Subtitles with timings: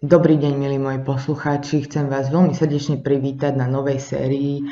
[0.00, 1.84] Dobrý deň, milí moji poslucháči.
[1.84, 4.64] Chcem vás veľmi srdečne privítať na novej sérii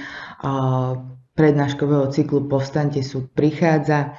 [1.37, 4.17] prednáškového cyklu Povstante súd prichádza.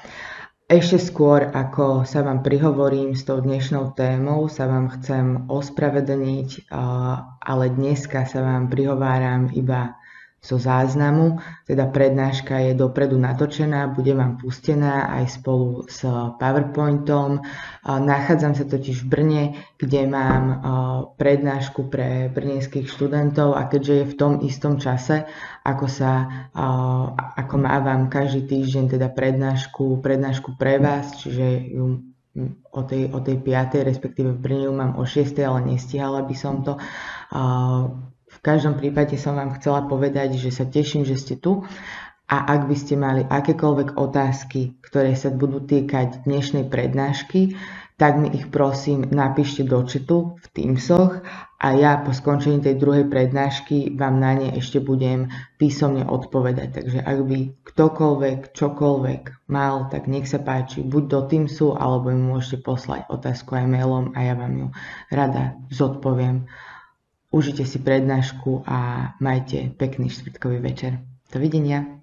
[0.69, 6.69] Ešte skôr, ako sa vám prihovorím s tou dnešnou témou, sa vám chcem ospravedlniť,
[7.41, 9.97] ale dneska sa vám prihováram iba
[10.39, 16.07] zo záznamu, teda prednáška je dopredu natočená, bude vám pustená aj spolu s
[16.39, 17.43] PowerPointom.
[17.83, 19.43] Nachádzam sa totiž v Brne,
[19.75, 20.43] kde mám
[21.19, 25.27] prednášku pre brnenských študentov a keďže je v tom istom čase,
[25.67, 26.47] ako sa,
[27.35, 31.99] ako mávam každý týždeň teda prednášku, prednášku pre vás, čiže ju
[32.71, 33.83] o tej, o tej 5.
[33.83, 35.35] respektíve v Brne ju mám o 6.
[35.43, 36.79] ale nestihala by som to.
[38.39, 41.67] V každom prípade som vám chcela povedať, že sa teším, že ste tu
[42.29, 47.59] a ak by ste mali akékoľvek otázky, ktoré sa budú týkať dnešnej prednášky,
[47.99, 51.19] tak mi ich prosím napíšte do četu v Teamsoch
[51.59, 55.27] a ja po skončení tej druhej prednášky vám na ne ešte budem
[55.59, 56.79] písomne odpovedať.
[56.79, 62.23] Takže ak by ktokoľvek, čokoľvek mal, tak nech sa páči, buď do Teamsu, alebo mi
[62.23, 64.67] môžete poslať otázku aj mailom a ja vám ju
[65.11, 66.47] rada zodpoviem.
[67.29, 70.97] Užite si prednášku a majte pekný štvrtkový večer.
[71.29, 72.01] Dovidenia.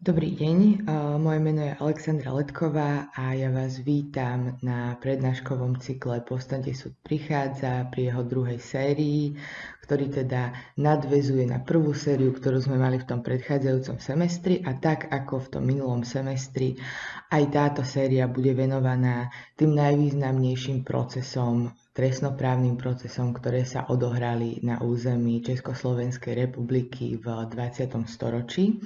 [0.00, 0.88] Dobrý deň,
[1.20, 7.86] moje meno je Alexandra Letková a ja vás vítam na prednáškovom cykle Povstante súd prichádza
[7.92, 9.36] pri jeho druhej sérii,
[9.84, 15.12] ktorý teda nadvezuje na prvú sériu, ktorú sme mali v tom predchádzajúcom semestri a tak
[15.12, 16.80] ako v tom minulom semestri,
[17.28, 25.44] aj táto séria bude venovaná tým najvýznamnejším procesom trestnoprávnym procesom, ktoré sa odohrali na území
[25.44, 27.92] Československej republiky v 20.
[28.08, 28.80] storočí.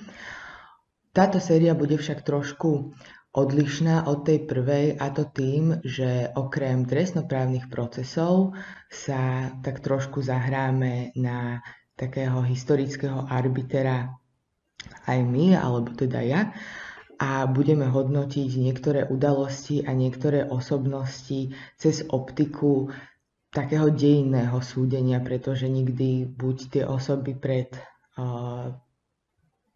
[1.15, 2.93] Táto séria bude však trošku
[3.37, 8.57] odlišná od tej prvej a to tým, že okrem trestnoprávnych procesov
[8.89, 11.61] sa tak trošku zahráme na
[11.97, 14.13] takého historického arbitera
[15.09, 16.53] aj my, alebo teda ja,
[17.17, 22.93] a budeme hodnotiť niektoré udalosti a niektoré osobnosti cez optiku
[23.49, 27.73] takého dejinného súdenia, pretože nikdy buď tie osoby pred
[28.21, 28.69] uh,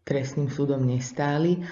[0.05, 1.65] trestným súdom nestáli,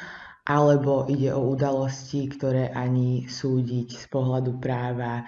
[0.50, 5.22] alebo ide o udalosti, ktoré ani súdiť z pohľadu práva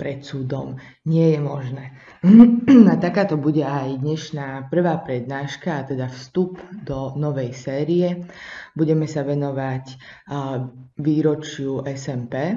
[0.00, 1.92] pred súdom nie je možné.
[2.92, 8.24] A takáto bude aj dnešná prvá prednáška, a teda vstup do novej série.
[8.72, 10.00] Budeme sa venovať
[10.96, 12.56] výročiu SMP.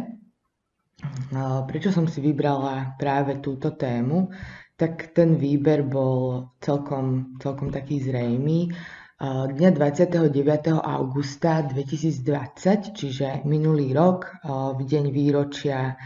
[1.67, 4.31] Prečo som si vybrala práve túto tému?
[4.79, 8.71] Tak ten výber bol celkom, celkom taký zrejmý
[9.19, 10.31] dňa 29.
[10.79, 15.99] augusta 2020, čiže minulý rok, v deň výročia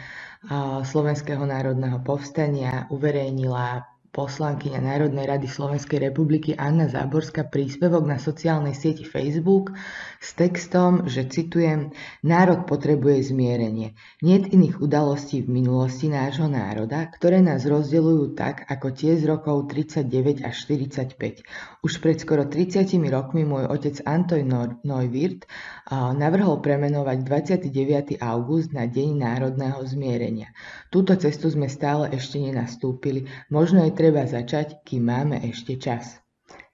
[0.81, 9.01] Slovenského národného povstania, uverejnila poslankyňa Národnej rady Slovenskej republiky Anna Záborská príspevok na sociálnej sieti
[9.01, 9.73] Facebook
[10.21, 11.89] s textom, že citujem,
[12.21, 13.97] národ potrebuje zmierenie.
[14.21, 19.73] Niet iných udalostí v minulosti nášho národa, ktoré nás rozdeľujú tak, ako tie z rokov
[19.73, 21.41] 39 až 45.
[21.81, 24.45] Už pred skoro 30 rokmi môj otec Antoj
[24.85, 25.49] Neuwirth
[25.91, 28.21] navrhol premenovať 29.
[28.21, 30.53] august na Deň národného zmierenia.
[30.93, 36.19] Túto cestu sme stále ešte nenastúpili, možno je treba začať, kým máme ešte čas.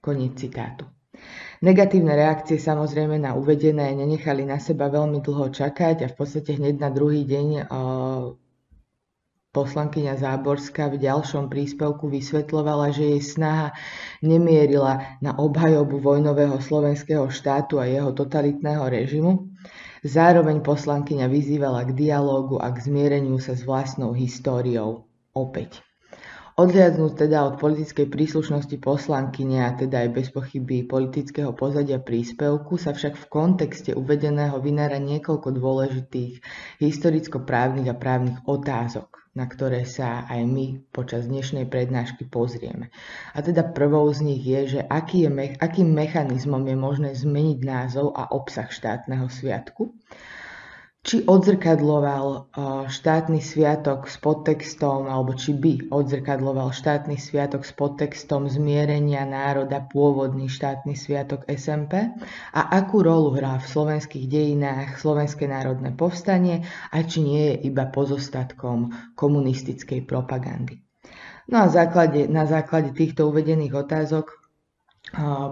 [0.02, 0.90] Koniec citátu.
[1.62, 6.82] Negatívne reakcie samozrejme na uvedené nenechali na seba veľmi dlho čakať a v podstate hneď
[6.82, 7.70] na druhý deň
[9.54, 13.78] poslankyňa Záborská v ďalšom príspevku vysvetľovala, že jej snaha
[14.26, 19.54] nemierila na obhajobu vojnového slovenského štátu a jeho totalitného režimu.
[20.02, 25.06] Zároveň poslankyňa vyzývala k dialógu a k zmiereniu sa s vlastnou históriou.
[25.30, 25.89] Opäť.
[26.60, 32.92] Odliadnúť teda od politickej príslušnosti poslankyne a teda aj bez pochyby politického pozadia príspevku sa
[32.92, 36.44] však v kontexte uvedeného vynára niekoľko dôležitých
[36.84, 42.92] historicko-právnych a právnych otázok, na ktoré sa aj my počas dnešnej prednášky pozrieme.
[43.32, 48.12] A teda prvou z nich je, že aký je, akým mechanizmom je možné zmeniť názov
[48.12, 49.96] a obsah štátneho sviatku
[51.00, 52.52] či odzrkadloval
[52.92, 60.52] štátny sviatok s podtextom, alebo či by odzrkadloval štátny sviatok s podtextom zmierenia národa pôvodný
[60.52, 62.12] štátny sviatok SMP
[62.52, 67.88] a akú rolu hrá v slovenských dejinách Slovenské národné povstanie a či nie je iba
[67.88, 70.84] pozostatkom komunistickej propagandy.
[71.48, 74.36] No a základe, na základe týchto uvedených otázok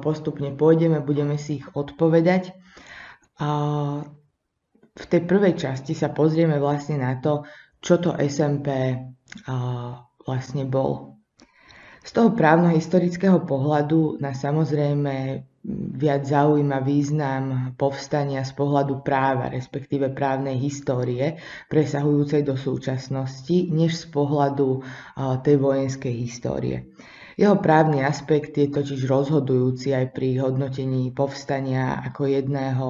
[0.05, 2.53] postupne pôjdeme, budeme si ich odpovedať.
[4.99, 7.47] V tej prvej časti sa pozrieme vlastne na to,
[7.79, 8.99] čo to SMP
[10.27, 11.15] vlastne bol.
[12.03, 15.45] Z toho právno-historického pohľadu nás samozrejme
[16.01, 21.37] viac zaujíma význam povstania z pohľadu práva, respektíve právnej histórie,
[21.69, 24.81] presahujúcej do súčasnosti, než z pohľadu
[25.45, 26.89] tej vojenskej histórie.
[27.37, 32.87] Jeho právny aspekt je totiž rozhodujúci aj pri hodnotení povstania ako jedného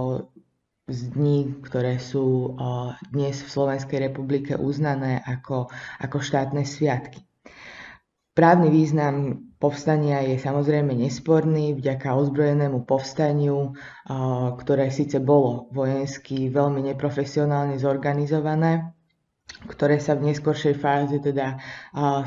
[0.88, 2.56] z dní, ktoré sú
[3.12, 5.68] dnes v Slovenskej republike uznané ako,
[6.00, 7.20] ako štátne sviatky.
[8.32, 13.74] Právny význam povstania je samozrejme nesporný vďaka ozbrojenému povstaniu,
[14.56, 18.97] ktoré síce bolo vojensky veľmi neprofesionálne zorganizované,
[19.66, 21.58] ktoré sa v neskoršej fáze teda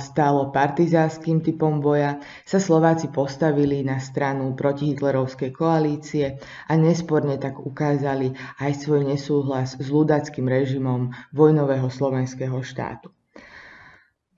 [0.02, 8.36] stalo partizánskym typom boja, sa Slováci postavili na stranu protihitlerovskej koalície a nesporne tak ukázali
[8.60, 13.14] aj svoj nesúhlas s ľudackým režimom vojnového slovenského štátu.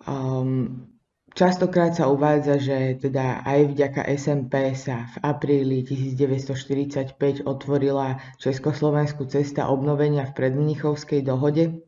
[0.03, 0.91] Um,
[1.33, 7.17] Častokrát sa uvádza, že teda aj vďaka SMP sa v apríli 1945
[7.49, 11.81] otvorila Československu cesta obnovenia v predmnichovskej dohode,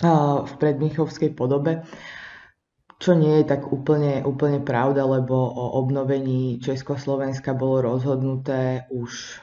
[0.00, 1.84] v predmnichovskej podobe,
[3.02, 9.42] čo nie je tak úplne, úplne pravda, lebo o obnovení Československa bolo rozhodnuté už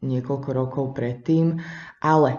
[0.00, 1.58] niekoľko rokov predtým,
[2.00, 2.38] ale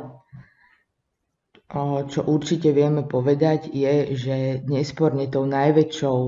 [2.07, 4.35] čo určite vieme povedať, je, že
[4.67, 6.19] nesporne tou najväčšou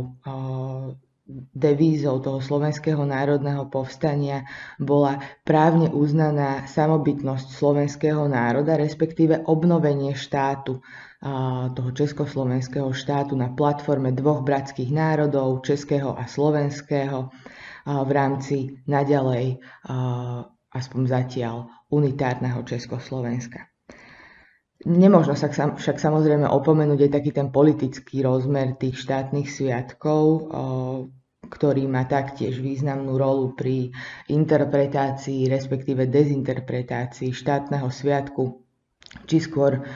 [1.55, 4.43] devízou toho slovenského národného povstania
[4.75, 10.83] bola právne uznaná samobytnosť slovenského národa, respektíve obnovenie štátu,
[11.71, 17.31] toho československého štátu na platforme dvoch bratských národov, českého a slovenského,
[17.87, 19.63] v rámci naďalej,
[20.75, 23.72] aspoň zatiaľ, unitárneho Československa.
[24.83, 30.51] Nemožno sa však samozrejme opomenúť aj taký ten politický rozmer tých štátnych sviatkov,
[31.47, 33.95] ktorý má taktiež významnú rolu pri
[34.27, 38.59] interpretácii, respektíve dezinterpretácii štátneho sviatku,
[39.23, 39.87] či skôr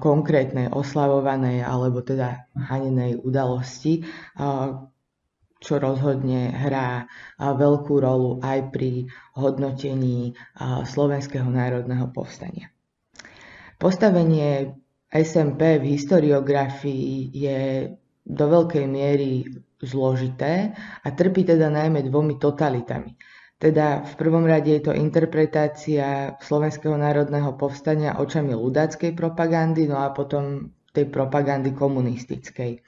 [0.00, 4.00] konkrétnej oslavovanej alebo teda hanenej udalosti,
[5.60, 7.04] čo rozhodne hrá
[7.36, 10.32] veľkú rolu aj pri hodnotení
[10.88, 12.71] Slovenského národného povstania.
[13.82, 14.78] Postavenie
[15.10, 17.90] SMP v historiografii je
[18.22, 19.42] do veľkej miery
[19.82, 20.70] zložité
[21.02, 23.18] a trpí teda najmä dvomi totalitami.
[23.58, 30.14] Teda v prvom rade je to interpretácia Slovenského národného povstania očami ľudáckej propagandy, no a
[30.14, 32.78] potom tej propagandy komunistickej.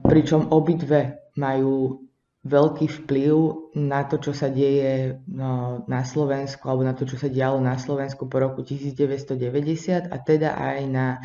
[0.00, 2.05] Pričom obidve majú
[2.46, 3.34] veľký vplyv
[3.74, 7.74] na to, čo sa deje no, na Slovensku alebo na to, čo sa dialo na
[7.74, 11.18] Slovensku po roku 1990 a teda aj na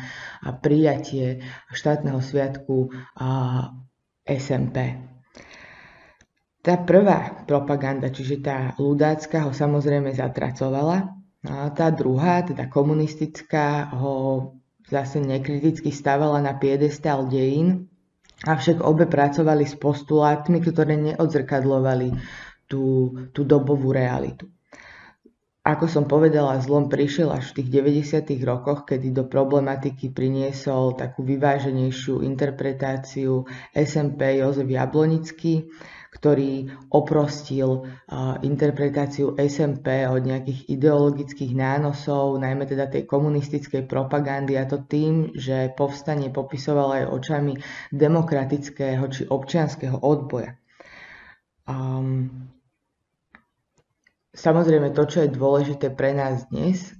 [0.58, 2.90] prijatie štátneho sviatku
[4.26, 4.76] SMP.
[6.62, 11.10] Tá prvá propaganda, čiže tá ľudácka, ho samozrejme zatracovala.
[11.42, 14.14] A tá druhá, teda komunistická, ho
[14.86, 17.90] zase nekriticky stavala na piedestal dejín
[18.42, 22.10] Avšak obe pracovali s postulátmi, ktoré neodzrkadlovali
[22.66, 24.50] tú, tú dobovú realitu.
[25.62, 27.68] Ako som povedala, zlom prišiel až v tých
[28.10, 28.34] 90.
[28.42, 35.70] rokoch, kedy do problematiky priniesol takú vyváženejšiu interpretáciu SMP Jozef Jablonický,
[36.12, 37.88] ktorý oprostil
[38.44, 45.72] interpretáciu SMP od nejakých ideologických nánosov, najmä teda tej komunistickej propagandy a to tým, že
[45.72, 47.52] povstanie popisoval aj očami
[47.90, 50.52] demokratického či občianského odboja.
[51.64, 52.52] Um,
[54.32, 56.96] Samozrejme, to, čo je dôležité pre nás dnes,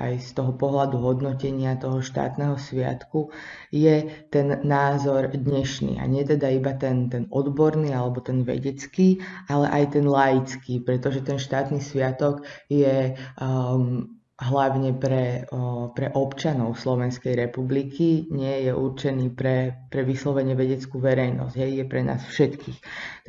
[0.00, 3.28] aj z toho pohľadu hodnotenia toho štátneho sviatku,
[3.68, 6.00] je ten názor dnešný.
[6.00, 9.20] A nie teda iba ten, ten odborný alebo ten vedecký,
[9.52, 12.40] ale aj ten laický, pretože ten štátny sviatok
[12.72, 15.44] je um, hlavne pre,
[15.92, 22.00] pre občanov Slovenskej republiky, nie je určený pre, pre vyslovene vedeckú verejnosť, hej, je pre
[22.02, 22.78] nás všetkých.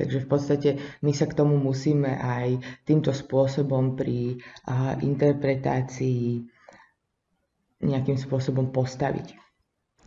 [0.00, 0.70] Takže v podstate
[1.04, 2.58] my sa k tomu musíme aj
[2.88, 6.48] týmto spôsobom pri a, interpretácii
[7.84, 9.36] nejakým spôsobom postaviť.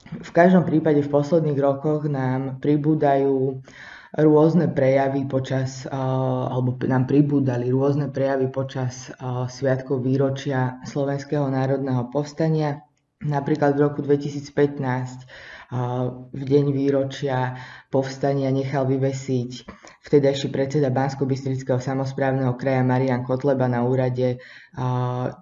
[0.08, 3.60] V každom prípade v posledných rokoch nám pribúdajú
[4.18, 9.14] rôzne prejavy počas, alebo nám pribúdali rôzne prejavy počas
[9.54, 12.82] sviatkov výročia Slovenského národného povstania.
[13.18, 15.26] Napríklad v roku 2015
[16.34, 17.58] v deň výročia
[17.94, 19.52] povstania nechal vyvesiť
[20.06, 24.42] vtedajší predseda Bansko-Bystrického samozprávneho kraja Marian Kotleba na úrade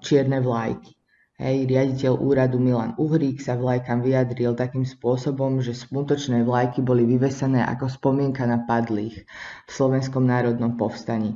[0.04, 0.96] čierne vlajky.
[1.36, 7.60] Hej, riaditeľ úradu Milan Uhrík sa vlajkam vyjadril takým spôsobom, že smutočné vlajky boli vyvesené
[7.60, 9.28] ako spomienka na padlých
[9.68, 11.36] v Slovenskom národnom povstaní.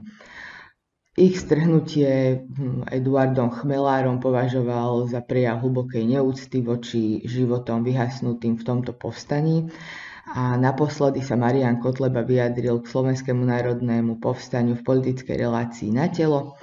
[1.19, 8.95] Ich strhnutie hm, Eduardom Chmelárom považoval za prejav hlbokej neúcty voči životom vyhasnutým v tomto
[8.95, 9.67] povstaní
[10.31, 16.55] a naposledy sa Marian Kotleba vyjadril k Slovenskému národnému povstaniu v politickej relácii na telo,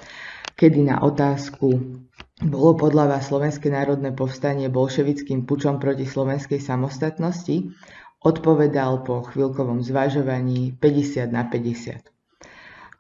[0.57, 2.00] kedy na otázku
[2.45, 7.73] bolo podľa vás Slovenské národné povstanie bolševickým pučom proti slovenskej samostatnosti?
[8.21, 12.15] Odpovedal po chvíľkovom zvažovaní 50 na 50.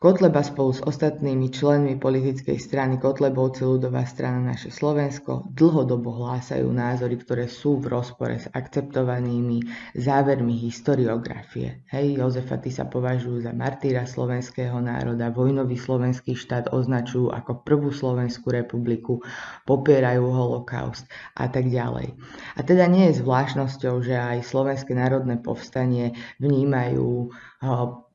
[0.06, 7.18] Kotleba spolu s ostatnými členmi politickej strany Kotlebovci ľudová strana naše Slovensko dlhodobo hlásajú názory,
[7.18, 9.66] ktoré sú v rozpore s akceptovanými
[9.98, 11.82] závermi historiografie.
[11.90, 18.54] Hej, Jozefa sa považujú za martýra slovenského národa, vojnový slovenský štát označujú ako prvú Slovenskú
[18.54, 19.26] republiku,
[19.66, 21.02] popierajú holokaust
[21.34, 22.14] a tak ďalej.
[22.54, 27.34] A teda nie je zvláštnosťou, že aj Slovenské národné povstanie vnímajú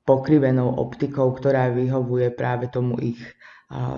[0.04, 3.22] pokrivenou optikou, ktorá vyhovuje práve tomu ich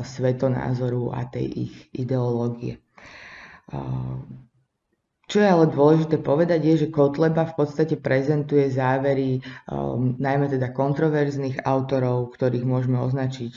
[0.03, 2.77] svetonázoru a tej ich ideológie.
[5.23, 10.69] Čo je ale dôležité povedať, je, že Kotleba v podstate prezentuje závery um, najmä teda
[10.75, 13.53] kontroverzných autorov, ktorých môžeme označiť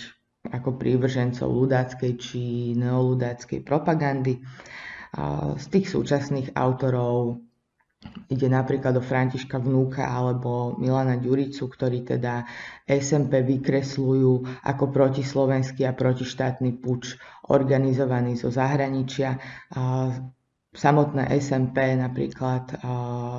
[0.56, 4.40] ako prívržencov ľudáckej či neoludáckej propagandy.
[4.40, 7.44] Uh, z tých súčasných autorov
[8.26, 12.42] Ide napríklad o Františka Vnúka alebo Milana Ďuricu, ktorí teda
[12.86, 17.14] SMP vykresľujú ako protislovenský a protištátny puč
[17.46, 19.38] organizovaný zo zahraničia.
[20.76, 22.84] Samotné SMP napríklad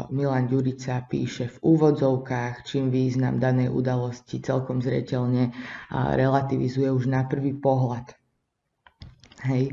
[0.10, 5.54] Milan Ďurica píše v úvodzovkách, čím význam danej udalosti celkom zretelne
[5.94, 8.10] relativizuje už na prvý pohľad.
[9.38, 9.70] Hej.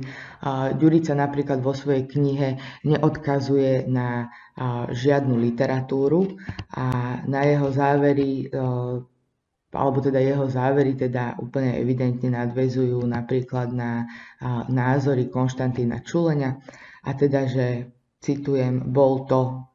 [0.76, 4.28] Ďurica napríklad vo svojej knihe neodkazuje na
[4.92, 6.37] žiadnu literatúru
[6.76, 8.61] a na jeho závery e,
[9.75, 14.06] alebo teda jeho závery teda úplne evidentne nadvezujú napríklad na
[14.71, 16.61] názory Konštantína Čulenia
[17.02, 17.90] a teda, že
[18.23, 19.73] citujem, bol to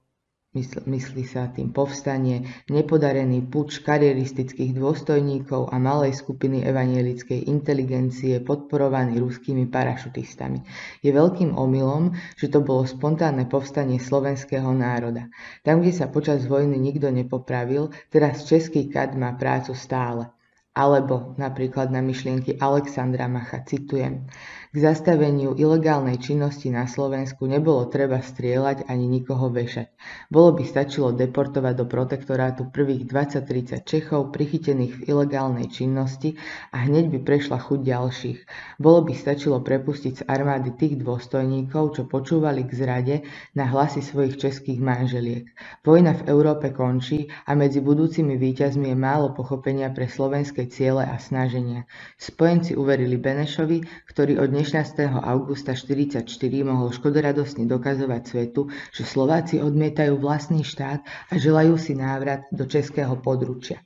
[0.66, 9.68] myslí sa tým povstanie, nepodarený puč karieristických dôstojníkov a malej skupiny evanielickej inteligencie podporovaný ruskými
[9.70, 10.64] parašutistami.
[11.06, 15.28] Je veľkým omylom, že to bolo spontánne povstanie slovenského národa.
[15.62, 20.32] Tam, kde sa počas vojny nikto nepopravil, teraz český kad má prácu stále.
[20.70, 24.30] Alebo napríklad na myšlienky Alexandra Macha citujem.
[24.70, 29.90] K zastaveniu ilegálnej činnosti na Slovensku nebolo treba strieľať ani nikoho vešať.
[30.30, 36.38] Bolo by stačilo deportovať do protektorátu prvých 20-30 Čechov prichytených v ilegálnej činnosti
[36.70, 38.40] a hneď by prešla chuť ďalších.
[38.78, 43.16] Bolo by stačilo prepustiť z armády tých dôstojníkov, čo počúvali k zrade
[43.58, 45.50] na hlasy svojich českých manželiek.
[45.82, 51.18] Vojna v Európe končí a medzi budúcimi víťazmi je málo pochopenia pre slovenské ciele a
[51.18, 51.90] snaženia.
[52.22, 55.08] Spojenci uverili Benešovi, ktorý od 16.
[55.24, 56.26] augusta 1944
[56.68, 63.20] mohol škodoradosne dokazovať svetu, že Slováci odmietajú vlastný štát a želajú si návrat do českého
[63.20, 63.84] područia.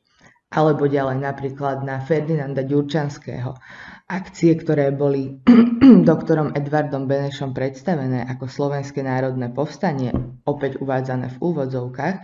[0.54, 3.58] Alebo ďalej napríklad na Ferdinanda Ďurčanského.
[4.06, 5.42] Akcie, ktoré boli
[6.10, 10.14] doktorom Edvardom Benešom predstavené ako Slovenské národné povstanie,
[10.46, 12.16] opäť uvádzané v úvodzovkách,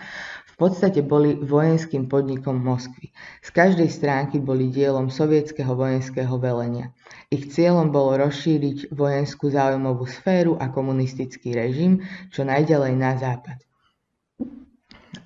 [0.60, 3.16] podstate boli vojenským podnikom Moskvy.
[3.40, 6.92] Z každej stránky boli dielom sovietského vojenského velenia.
[7.32, 12.04] Ich cieľom bolo rozšíriť vojenskú záujmovú sféru a komunistický režim
[12.36, 13.58] čo najďalej na západ.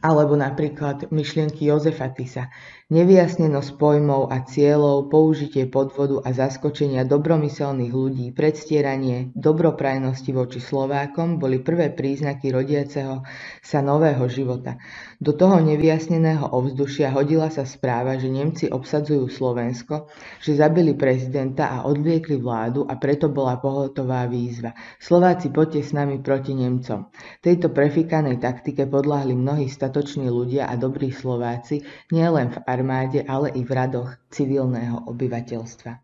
[0.04, 2.52] Alebo napríklad myšlienky Jozefa Tisa,
[2.94, 11.58] Nevyjasnenosť pojmov a cieľov, použitie podvodu a zaskočenia dobromyselných ľudí, predstieranie dobroprajnosti voči Slovákom boli
[11.58, 13.25] prvé príznaky rodiaceho
[13.66, 14.78] sa nového života.
[15.24, 20.12] Do toho nevyjasneného ovzdušia hodila sa správa, že Nemci obsadzujú Slovensko,
[20.44, 24.75] že zabili prezidenta a odvliekli vládu a preto bola pohotová výzva.
[25.00, 27.08] Slováci poďte s nami proti Nemcom.
[27.39, 31.80] Tejto prefikanej taktike podľahli mnohí statoční ľudia a dobrí Slováci,
[32.12, 36.03] nielen v armáde, ale i v radoch civilného obyvateľstva.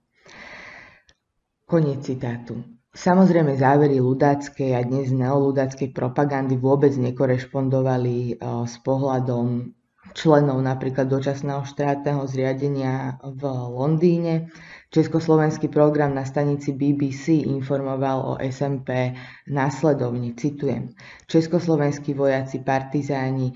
[1.67, 2.78] Koniec citátu.
[2.89, 8.33] Samozrejme závery ľudáckej a dnes neoludáckej propagandy vôbec nekorešpondovali e,
[8.65, 9.77] s pohľadom
[10.17, 14.49] členov napríklad dočasného štátneho zriadenia v Londýne.
[14.89, 19.13] Československý program na stanici BBC informoval o SMP
[19.45, 20.97] následovne, citujem,
[21.29, 23.53] Československí vojaci partizáni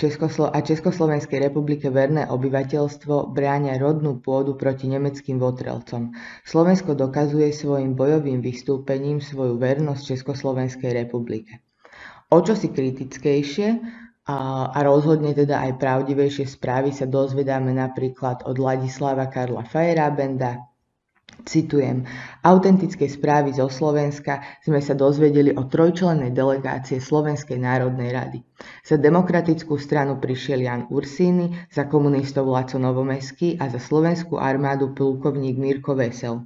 [0.00, 6.16] Českoslo- a Československej republike verné obyvateľstvo bráňa rodnú pôdu proti nemeckým votrelcom.
[6.40, 11.60] Slovensko dokazuje svojim bojovým vystúpením svoju vernosť Československej republike.
[12.32, 13.68] O čo si kritickejšie
[14.24, 20.69] a, a rozhodne teda aj pravdivejšie správy sa dozvedáme napríklad od Ladislava Karla Fajerabenda,
[21.46, 22.04] Citujem,
[22.44, 28.38] autentické správy zo Slovenska sme sa dozvedeli o trojčlennej delegácie Slovenskej národnej rady.
[28.84, 35.56] Za demokratickú stranu prišiel Jan Ursíny, za komunistov Laco Novomeský a za slovenskú armádu plukovník
[35.56, 36.44] Mirko Vesel.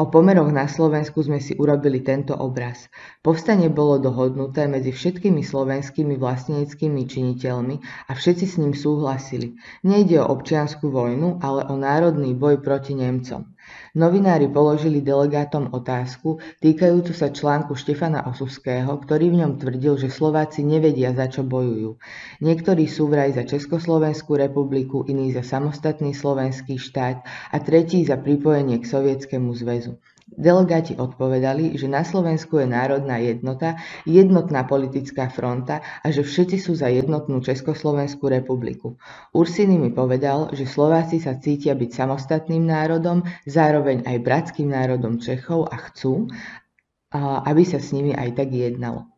[0.00, 2.90] O pomeroch na Slovensku sme si urobili tento obraz.
[3.22, 7.76] Povstanie bolo dohodnuté medzi všetkými slovenskými vlastníckými činiteľmi
[8.08, 9.54] a všetci s ním súhlasili.
[9.84, 13.51] Nejde o občianskú vojnu, ale o národný boj proti Nemcom.
[13.92, 20.64] Novinári položili delegátom otázku týkajúcu sa článku Štefana Osuského, ktorý v ňom tvrdil, že Slováci
[20.64, 22.00] nevedia, za čo bojujú.
[22.40, 27.20] Niektorí sú vraj za Československú republiku, iní za samostatný slovenský štát
[27.52, 30.00] a tretí za pripojenie k Sovietskému zväzu.
[30.32, 33.76] Delegáti odpovedali, že na Slovensku je národná jednota,
[34.08, 38.96] jednotná politická fronta a že všetci sú za jednotnú Československú republiku.
[39.36, 45.68] Ursiny mi povedal, že Slováci sa cítia byť samostatným národom, zároveň aj bratským národom Čechov
[45.68, 46.32] a chcú,
[47.20, 49.12] aby sa s nimi aj tak jednalo.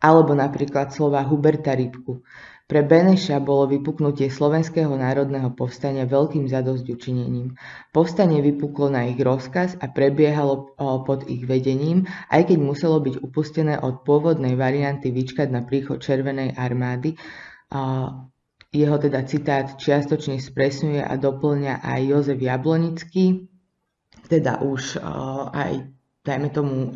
[0.00, 2.22] Alebo napríklad slova Huberta Rybku.
[2.70, 7.58] Pre Beneša bolo vypuknutie Slovenského národného povstania veľkým zadosťučinením.
[7.90, 13.74] Povstanie vypuklo na ich rozkaz a prebiehalo pod ich vedením, aj keď muselo byť upustené
[13.74, 17.18] od pôvodnej varianty vyčkať na príchod Červenej armády.
[18.70, 23.50] Jeho teda citát čiastočne spresňuje a doplňa aj Jozef Jablonický,
[24.30, 25.02] teda už
[25.58, 26.92] aj dajme tomu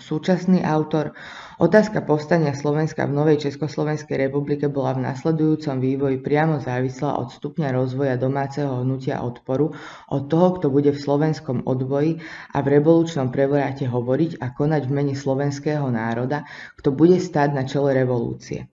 [0.00, 1.12] súčasný autor.
[1.60, 7.68] Otázka povstania Slovenska v Novej Československej republike bola v nasledujúcom vývoji priamo závislá od stupňa
[7.76, 9.76] rozvoja domáceho hnutia odporu,
[10.08, 12.24] od toho, kto bude v slovenskom odboji
[12.56, 16.48] a v revolučnom prevrate hovoriť a konať v mene slovenského národa,
[16.80, 18.72] kto bude stáť na čele revolúcie.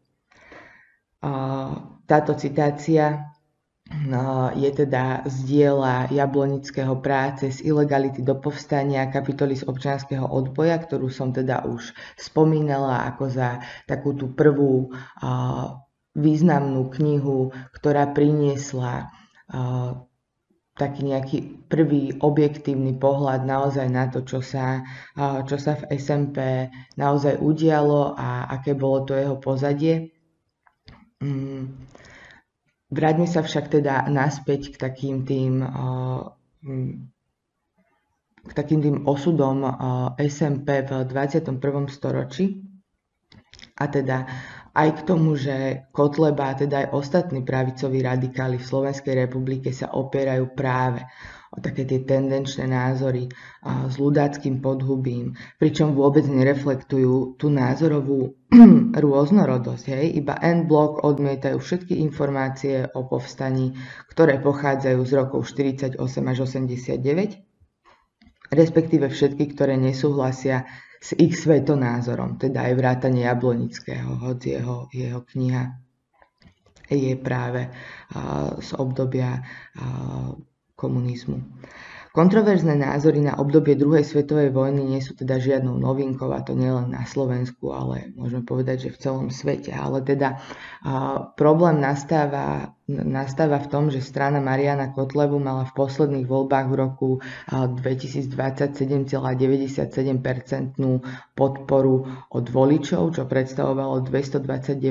[2.07, 3.35] Táto citácia
[4.54, 11.34] je teda zdieľa Jablonického práce z ilegality do povstania kapitoly z občianského odboja, ktorú som
[11.34, 14.93] teda už spomínala ako za takú tú prvú
[16.13, 19.10] významnú knihu, ktorá priniesla
[20.78, 24.86] taký nejaký prvý objektívny pohľad naozaj na to, čo sa,
[25.43, 30.13] čo sa v SMP naozaj udialo a aké bolo to jeho pozadie.
[32.89, 35.62] Vráťme sa však teda naspäť k takým tým,
[38.41, 39.62] k takým tým osudom
[40.17, 41.62] SMP v 21.
[41.93, 42.65] storočí
[43.78, 44.25] a teda
[44.73, 49.93] aj k tomu, že Kotleba a teda aj ostatní pravicoví radikáli v Slovenskej republike sa
[49.93, 51.06] opierajú práve
[51.49, 53.25] o také tie tendenčné názory
[53.65, 58.38] s ľudáckým podhubím, pričom vôbec nereflektujú tú názorovú
[59.03, 59.85] rôznorodosť.
[59.89, 60.05] Hej?
[60.21, 63.73] Iba N-blok odmietajú všetky informácie o povstaní,
[64.13, 67.01] ktoré pochádzajú z rokov 48 až 89,
[68.53, 75.79] respektíve všetky, ktoré nesúhlasia s ich svetonázorom, teda aj vrátanie Jablonického, hoď jeho, jeho kniha
[76.89, 77.69] je práve
[78.59, 79.45] z obdobia
[80.79, 81.43] komunizmu.
[82.09, 86.89] Kontroverzné názory na obdobie druhej svetovej vojny nie sú teda žiadnou novinkou, a to nielen
[86.89, 89.69] na Slovensku, ale môžeme povedať, že v celom svete.
[89.77, 90.41] Ale teda
[90.81, 96.75] a, problém nastáva, nastáva v tom, že strana Mariana Kotlebu mala v posledných voľbách v
[96.81, 99.13] roku 2027,97%
[101.37, 104.81] podporu od voličov, čo predstavovalo 229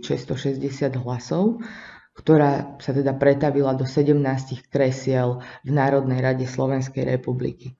[0.00, 1.60] 660 hlasov
[2.14, 4.22] ktorá sa teda pretavila do 17
[4.70, 7.74] kresiel v Národnej rade Slovenskej republiky.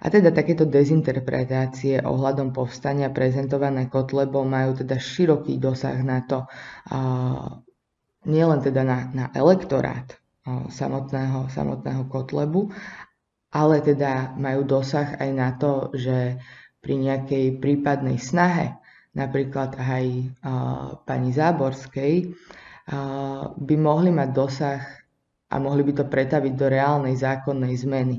[0.00, 6.48] A teda takéto dezinterpretácie ohľadom povstania prezentované Kotlebom majú teda široký dosah na to,
[8.24, 10.08] nielen teda na, na elektorát
[10.72, 12.72] samotného, samotného Kotlebu,
[13.52, 16.40] ale teda majú dosah aj na to, že
[16.80, 18.80] pri nejakej prípadnej snahe,
[19.12, 20.04] napríklad aj
[21.04, 22.32] pani Záborskej,
[23.56, 24.82] by mohli mať dosah
[25.50, 28.18] a mohli by to pretaviť do reálnej zákonnej zmeny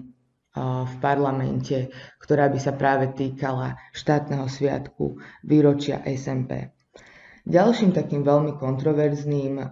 [0.55, 5.15] v parlamente, ktorá by sa práve týkala štátneho sviatku
[5.47, 6.75] výročia SMP.
[7.47, 9.63] Ďalším takým veľmi kontroverzným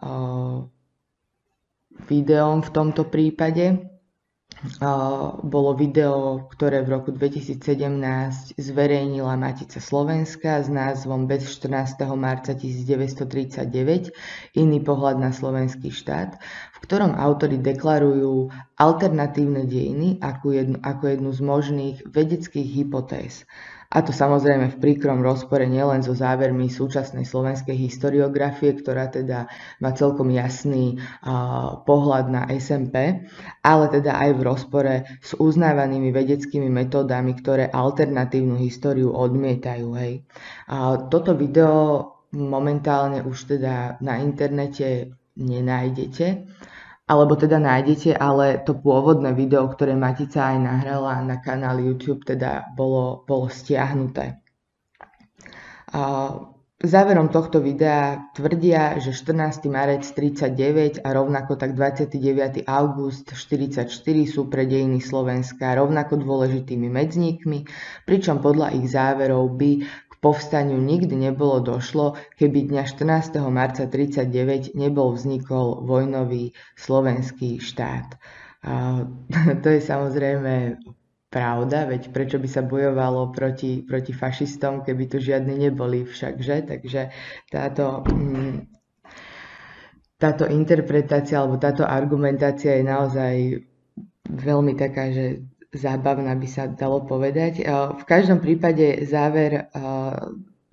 [2.08, 3.89] videom v tomto prípade
[5.40, 12.04] bolo video, ktoré v roku 2017 zverejnila Matica Slovenska s názvom Bez 14.
[12.20, 14.12] marca 1939
[14.60, 16.44] iný pohľad na slovenský štát,
[16.76, 23.48] v ktorom autori deklarujú alternatívne dejiny ako jednu, ako jednu z možných vedeckých hypotéz.
[23.90, 29.50] A to samozrejme v príkrom rozpore nielen so závermi súčasnej slovenskej historiografie, ktorá teda
[29.82, 33.26] má celkom jasný uh, pohľad na SMP,
[33.66, 34.94] ale teda aj v rozpore
[35.26, 39.90] s uznávanými vedeckými metódami, ktoré alternatívnu históriu odmietajú.
[39.98, 40.22] Hej.
[40.70, 41.74] Uh, toto video
[42.38, 46.26] momentálne už teda na internete nenájdete
[47.10, 52.70] alebo teda nájdete, ale to pôvodné video, ktoré Matica aj nahrala na kanál YouTube, teda
[52.78, 54.38] bolo, bolo stiahnuté.
[56.80, 59.68] Záverom tohto videa tvrdia, že 14.
[59.68, 62.64] marec 39 a rovnako tak 29.
[62.64, 63.90] august 44
[64.24, 67.60] sú pre dejiny Slovenska rovnako dôležitými medzníkmi,
[68.08, 69.72] pričom podľa ich záverov by
[70.20, 73.40] povstaniu nikdy nebolo došlo, keby dňa 14.
[73.48, 78.20] marca 39 nebol vznikol vojnový slovenský štát.
[78.68, 79.08] A
[79.64, 80.80] to je samozrejme
[81.30, 87.14] pravda, veď prečo by sa bojovalo proti, proti fašistom, keby tu žiadni neboli všakže, takže
[87.54, 88.66] táto, mm,
[90.18, 93.36] táto interpretácia alebo táto argumentácia je naozaj
[94.26, 97.62] veľmi taká, že zábavná by sa dalo povedať.
[97.98, 99.70] V každom prípade záver,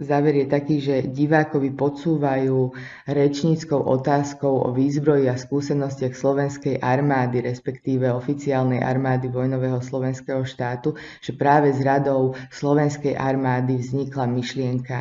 [0.00, 2.72] záver je taký, že divákovi podsúvajú
[3.04, 11.36] rečníckou otázkou o výzbroji a skúsenostiach slovenskej armády, respektíve oficiálnej armády vojnového slovenského štátu, že
[11.36, 14.98] práve z radou slovenskej armády vznikla myšlienka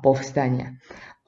[0.00, 0.72] povstania.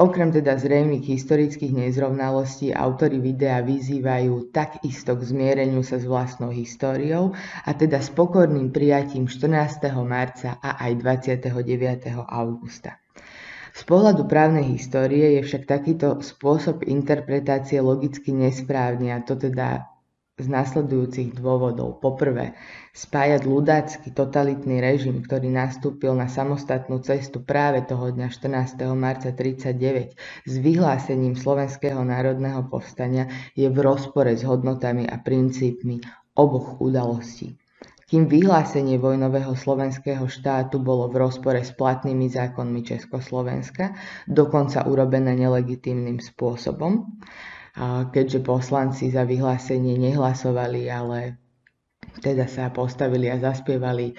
[0.00, 7.36] Okrem teda zrejmých historických nezrovnalostí, autory videa vyzývajú takisto k zmiereniu sa s vlastnou históriou
[7.68, 9.92] a teda s pokorným prijatím 14.
[10.00, 12.16] marca a aj 29.
[12.16, 12.96] augusta.
[13.76, 19.84] Z pohľadu právnej histórie je však takýto spôsob interpretácie logicky nesprávny a to teda
[20.40, 22.00] z následujúcich dôvodov.
[22.00, 22.56] Poprvé,
[22.90, 28.80] spájať ľudácky totalitný režim, ktorý nastúpil na samostatnú cestu práve toho dňa 14.
[28.98, 30.16] marca 1939
[30.48, 36.02] s vyhlásením Slovenského národného povstania je v rozpore s hodnotami a princípmi
[36.34, 37.60] oboch udalostí.
[38.10, 43.94] Kým vyhlásenie vojnového slovenského štátu bolo v rozpore s platnými zákonmi Československa,
[44.26, 47.06] dokonca urobené nelegitímnym spôsobom,
[48.12, 51.40] keďže poslanci za vyhlásenie nehlasovali, ale
[52.20, 54.12] teda sa postavili a zaspievali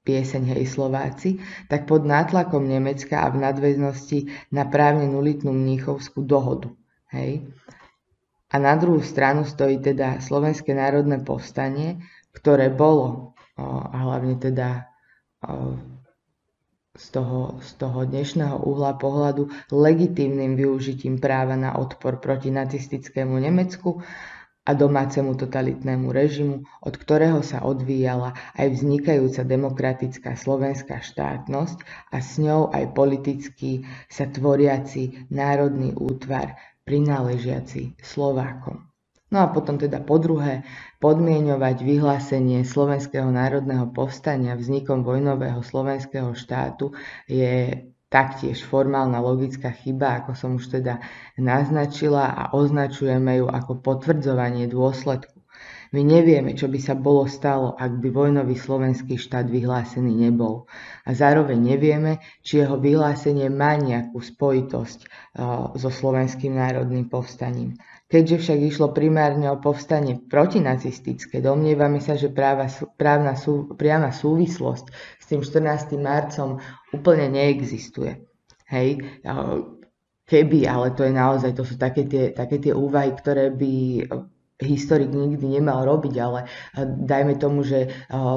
[0.00, 1.36] pieseň Hej Slováci,
[1.68, 6.72] tak pod nátlakom Nemecka a v nadväznosti na právne nulitnú mníchovskú dohodu.
[7.12, 7.44] Hej.
[8.50, 12.00] A na druhú stranu stojí teda Slovenské národné povstanie,
[12.32, 14.88] ktoré bolo, a hlavne teda
[16.98, 24.02] z toho, z toho dnešného uhla pohľadu legitímnym využitím práva na odpor proti nacistickému Nemecku
[24.66, 31.78] a domácemu totalitnému režimu, od ktorého sa odvíjala aj vznikajúca demokratická slovenská štátnosť
[32.10, 38.89] a s ňou aj politický sa tvoriaci národný útvar prináležiaci Slovákom.
[39.30, 40.66] No a potom teda po druhé
[40.98, 46.90] podmienovať vyhlásenie Slovenského národného povstania vznikom vojnového slovenského štátu
[47.30, 50.98] je taktiež formálna logická chyba, ako som už teda
[51.38, 55.38] naznačila a označujeme ju ako potvrdzovanie dôsledku.
[55.90, 60.70] My nevieme, čo by sa bolo stalo, ak by vojnový slovenský štát vyhlásený nebol.
[61.02, 67.74] A zároveň nevieme, či jeho vyhlásenie má nejakú spojitosť uh, so slovenským národným povstaním.
[68.10, 72.66] Keďže však išlo primárne o povstanie protinacistické, domnievame sa, že práva,
[72.98, 74.90] právna sú, priama súvislosť
[75.22, 75.94] s tým 14.
[75.94, 76.58] marcom
[76.90, 78.18] úplne neexistuje.
[78.66, 79.22] Hej,
[80.26, 83.74] keby, ale to je naozaj, to sú také tie, také tie úvahy, ktoré by
[84.60, 87.92] historik nikdy nemal robiť, ale eh, dajme tomu, že eh,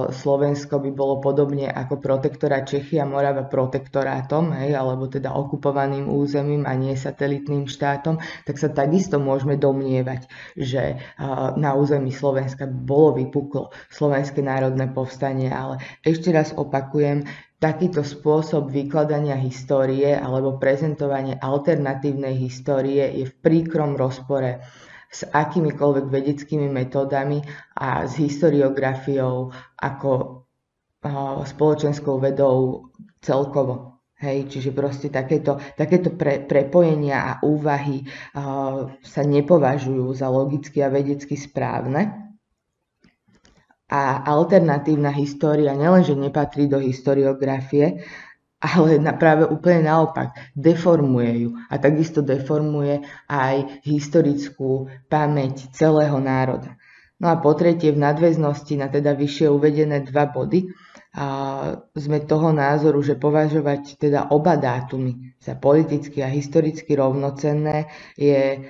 [0.09, 6.63] Slovensko by bolo podobne ako protektorát Čechy a Morava protektorátom, hej, alebo teda okupovaným územím
[6.63, 10.99] a nie satelitným štátom, tak sa takisto môžeme domnievať, že eh,
[11.59, 17.27] na území Slovenska bolo vypuklo Slovenské národné povstanie, ale ešte raz opakujem,
[17.63, 24.59] takýto spôsob vykladania histórie alebo prezentovanie alternatívnej histórie je v príkrom rozpore
[25.13, 27.45] s akýmikoľvek vedeckými metódami
[27.77, 30.43] a s historiografiou ako
[31.45, 32.89] spoločenskou vedou
[33.21, 34.01] celkovo.
[34.23, 40.87] Hej, čiže proste takéto, takéto pre, prepojenia a úvahy uh, sa nepovažujú za logicky a
[40.87, 42.31] vedecky správne.
[43.83, 47.99] tá alternatívna história nielenže nepatrí do historiografie,
[48.63, 56.79] ale na práve úplne naopak, deformuje ju a takisto deformuje aj historickú pamäť celého národa.
[57.19, 60.71] No a po tretie, v nadväznosti na teda vyššie uvedené dva body,
[61.13, 61.27] a
[61.93, 67.85] sme toho názoru, že považovať teda oba dátumy za politicky a historicky rovnocenné
[68.17, 68.65] je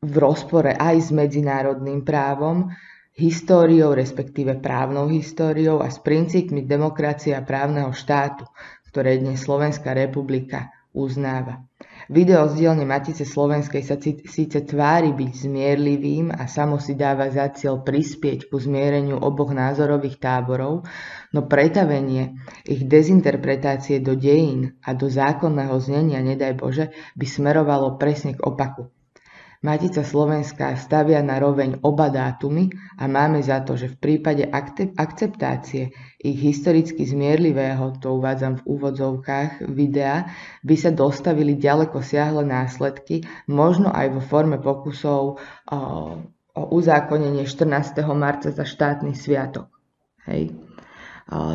[0.00, 2.72] v rozpore aj s medzinárodným právom,
[3.16, 8.44] históriou, respektíve právnou históriou a s princípmi demokracie a právneho štátu,
[8.96, 11.60] ktoré dnes Slovenská republika uznáva.
[12.08, 17.44] Video z dielne Matice Slovenskej sa síce tvári byť zmierlivým a samo si dáva za
[17.52, 20.88] cieľ prispieť ku zmiereniu oboch názorových táborov,
[21.36, 26.88] no pretavenie ich dezinterpretácie do dejín a do zákonného znenia, nedaj Bože,
[27.20, 28.95] by smerovalo presne k opaku.
[29.64, 32.68] Matica Slovenská stavia na roveň oba dátumy
[33.00, 34.44] a máme za to, že v prípade
[34.96, 40.28] akceptácie ich historicky zmierlivého, to uvádzam v úvodzovkách videa,
[40.60, 45.78] by sa dostavili ďaleko siahle následky, možno aj vo forme pokusov o,
[46.56, 48.00] uzákonenie 14.
[48.12, 49.72] marca za štátny sviatok.
[50.28, 50.56] Hej.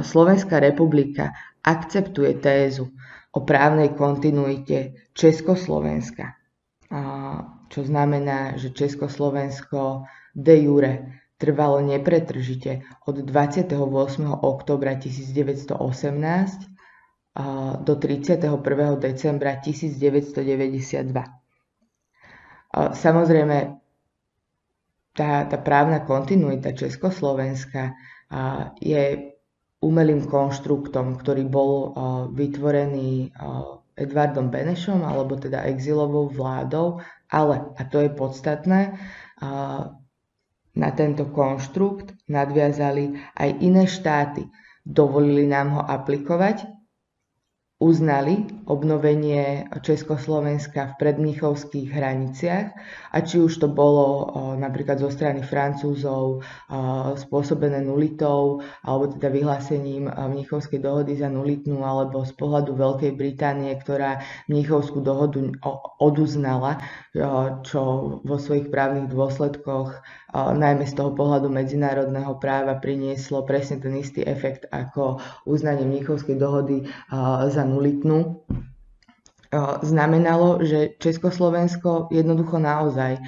[0.05, 2.91] Slovenská republika akceptuje tézu
[3.31, 6.35] o právnej kontinuite Československa
[7.71, 10.03] čo znamená, že Československo
[10.35, 10.93] de jure
[11.39, 13.73] trvalo nepretržite od 28.
[14.43, 15.73] oktobra 1918
[17.81, 18.51] do 31.
[18.99, 21.15] decembra 1992.
[22.75, 23.57] Samozrejme,
[25.15, 27.95] tá, tá právna kontinuita Československa
[28.79, 29.33] je
[29.81, 31.95] umelým konštruktom, ktorý bol
[32.35, 33.33] vytvorený
[33.97, 38.99] Edvardom Benešom, alebo teda exilovou vládou, ale, a to je podstatné,
[40.71, 44.45] na tento konštrukt nadviazali aj iné štáty.
[44.83, 46.67] Dovolili nám ho aplikovať
[47.81, 52.65] uznali obnovenie Československa v predmnichovských hraniciach
[53.11, 56.47] a či už to bolo napríklad zo strany Francúzov
[57.19, 64.23] spôsobené nulitou alebo teda vyhlásením Mnichovskej dohody za nulitnú alebo z pohľadu Veľkej Británie, ktorá
[64.47, 65.43] Mnichovskú dohodu
[65.99, 66.79] oduznala,
[67.67, 67.81] čo
[68.23, 69.99] vo svojich právnych dôsledkoch
[70.35, 76.87] najmä z toho pohľadu medzinárodného práva prinieslo presne ten istý efekt ako uznanie Mnichovskej dohody
[77.51, 78.47] za nulitnú,
[79.83, 83.19] znamenalo, že Československo jednoducho naozaj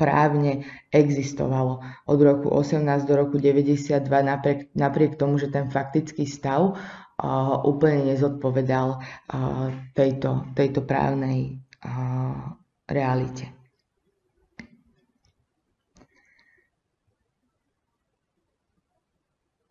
[0.00, 6.72] právne existovalo od roku 18 do roku 92 napriek, napriek tomu, že ten faktický stav
[7.68, 9.04] úplne nezodpovedal
[9.92, 11.60] tejto, tejto právnej
[12.88, 13.52] realite.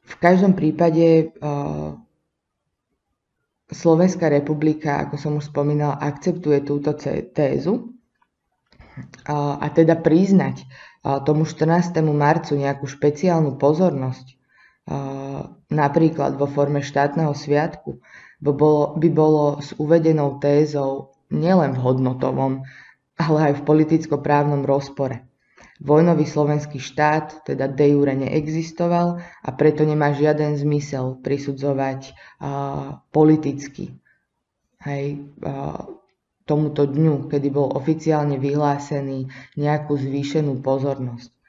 [0.06, 1.34] V každom prípade
[3.72, 6.92] Slovenská republika, ako som už spomínala, akceptuje túto
[7.32, 7.96] tézu
[9.32, 10.68] a teda priznať
[11.24, 11.96] tomu 14.
[12.12, 14.36] marcu nejakú špeciálnu pozornosť,
[15.72, 18.04] napríklad vo forme štátneho sviatku,
[18.44, 22.68] by bolo, by bolo s uvedenou tézou nielen v hodnotovom,
[23.16, 25.24] ale aj v politicko-právnom rozpore.
[25.82, 33.98] Vojnový slovenský štát teda de jure neexistoval a preto nemá žiaden zmysel prisudzovať uh, politicky
[34.86, 35.82] hej, uh,
[36.46, 39.26] tomuto dňu, kedy bol oficiálne vyhlásený
[39.58, 41.41] nejakú zvýšenú pozornosť.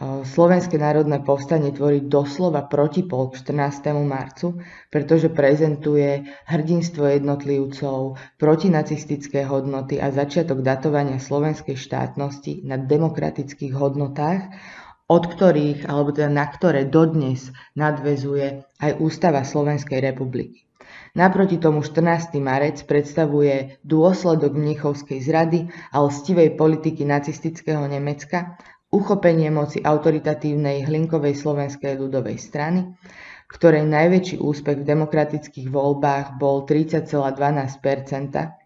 [0.00, 3.92] Slovenské národné povstanie tvorí doslova protipol k 14.
[4.00, 4.56] marcu,
[4.88, 14.48] pretože prezentuje hrdinstvo jednotlivcov, protinacistické hodnoty a začiatok datovania slovenskej štátnosti na demokratických hodnotách,
[15.04, 20.64] od ktorých, alebo teda na ktoré dodnes nadvezuje aj Ústava Slovenskej republiky.
[21.12, 22.40] Naproti tomu 14.
[22.40, 28.56] marec predstavuje dôsledok Mnichovskej zrady a lstivej politiky nacistického Nemecka
[28.90, 32.90] uchopenie moci autoritatívnej hlinkovej slovenskej ľudovej strany,
[33.46, 38.59] ktorej najväčší úspech v demokratických voľbách bol 30,12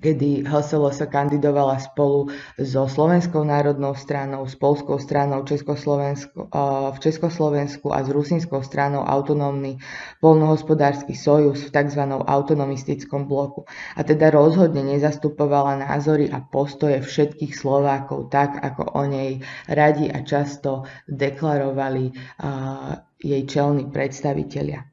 [0.00, 2.28] kedy HSLS kandidovala spolu
[2.60, 6.48] so Slovenskou národnou stranou, s Polskou stranou Československu,
[6.92, 9.80] v Československu a s Rusinskou stranou autonómny
[10.20, 12.02] polnohospodársky sojus v tzv.
[12.12, 13.64] autonomistickom bloku.
[13.96, 20.20] A teda rozhodne nezastupovala názory a postoje všetkých Slovákov tak, ako o nej radi a
[20.24, 22.12] často deklarovali
[23.20, 24.89] jej čelní predstavitelia.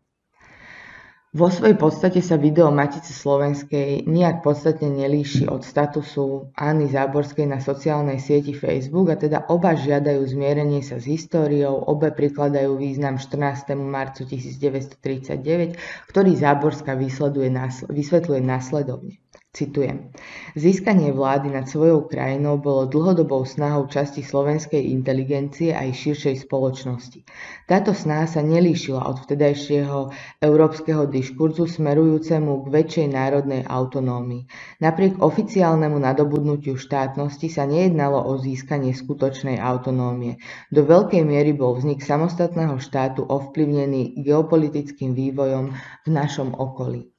[1.36, 7.60] Vo svojej podstate sa video Matice Slovenskej nijak podstatne nelíši od statusu Anny Záborskej na
[7.60, 13.76] sociálnej sieti Facebook a teda oba žiadajú zmierenie sa s históriou, obe prikladajú význam 14.
[13.76, 15.76] marcu 1939,
[16.08, 19.20] ktorý Záborská vysvetľuje následovne.
[19.58, 20.14] Citujem.
[20.54, 27.26] Získanie vlády nad svojou krajinou bolo dlhodobou snahou časti slovenskej inteligencie aj širšej spoločnosti.
[27.66, 30.14] Táto snaha sa nelíšila od vtedajšieho
[30.46, 34.46] európskeho diskurzu smerujúcemu k väčšej národnej autonómii.
[34.78, 40.38] Napriek oficiálnemu nadobudnutiu štátnosti sa nejednalo o získanie skutočnej autonómie.
[40.70, 45.74] Do veľkej miery bol vznik samostatného štátu ovplyvnený geopolitickým vývojom
[46.06, 47.17] v našom okolí.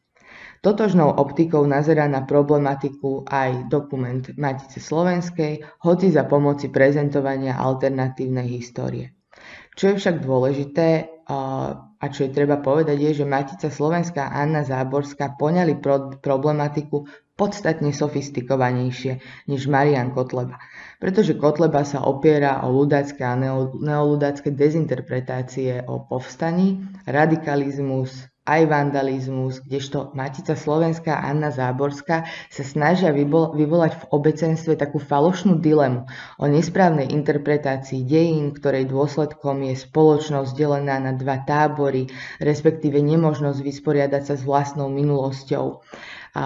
[0.58, 9.14] Totožnou optikou nazerá na problematiku aj dokument Matice Slovenskej, hoci za pomoci prezentovania alternatívnej histórie.
[9.78, 11.06] Čo je však dôležité
[11.98, 15.78] a čo je treba povedať je, že Matica Slovenská Anna Záborská poňali
[16.22, 17.06] problematiku
[17.38, 20.58] podstatne sofistikovanejšie než Marian Kotleba.
[20.98, 30.16] Pretože Kotleba sa opiera o ľudácké a neoludácké dezinterpretácie o povstaní, radikalizmus, aj vandalizmus, kdežto
[30.16, 36.08] Matica Slovenská Anna Záborská sa snažia vyvolať v obecenstve takú falošnú dilemu
[36.40, 42.08] o nesprávnej interpretácii dejín, ktorej dôsledkom je spoločnosť delená na dva tábory,
[42.40, 45.84] respektíve nemožnosť vysporiadať sa s vlastnou minulosťou.
[46.32, 46.44] A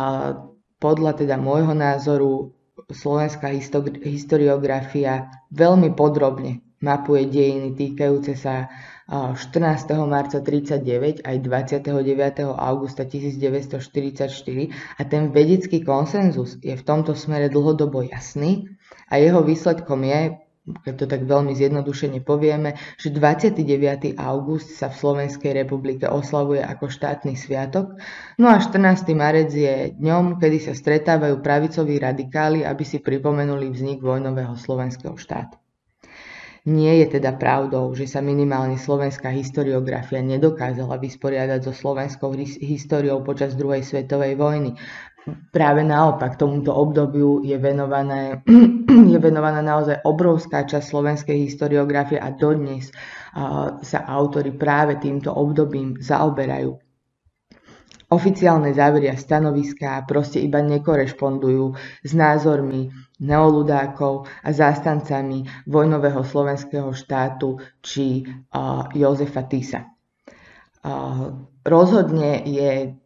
[0.83, 2.51] podľa teda môjho názoru
[2.91, 3.55] slovenská
[4.03, 8.67] historiografia veľmi podrobne mapuje dejiny týkajúce sa
[9.11, 9.91] 14.
[10.07, 11.91] marca 39 aj 29.
[12.55, 14.31] augusta 1944
[14.99, 18.71] a ten vedecký konsenzus je v tomto smere dlhodobo jasný
[19.11, 20.39] a jeho výsledkom je,
[20.87, 24.15] keď to tak veľmi zjednodušene povieme, že 29.
[24.15, 27.99] august sa v Slovenskej republike oslavuje ako štátny sviatok,
[28.39, 29.03] no a 14.
[29.19, 35.62] marec je dňom, kedy sa stretávajú pravicoví radikáli, aby si pripomenuli vznik vojnového slovenského štátu.
[36.63, 43.59] Nie je teda pravdou, že sa minimálne slovenská historiografia nedokázala vysporiadať so slovenskou históriou počas
[43.59, 44.79] druhej svetovej vojny.
[45.51, 48.47] Práve naopak, tomuto obdobiu je, venované,
[49.13, 52.95] je venovaná naozaj obrovská časť slovenskej historiografie a dodnes
[53.83, 56.79] sa autory práve týmto obdobím zaoberajú
[58.13, 61.65] oficiálne závery a stanoviská proste iba nekorešpondujú
[62.05, 69.87] s názormi neoludákov a zástancami vojnového slovenského štátu či uh, Jozefa Tisa.
[70.83, 72.99] Uh, rozhodne je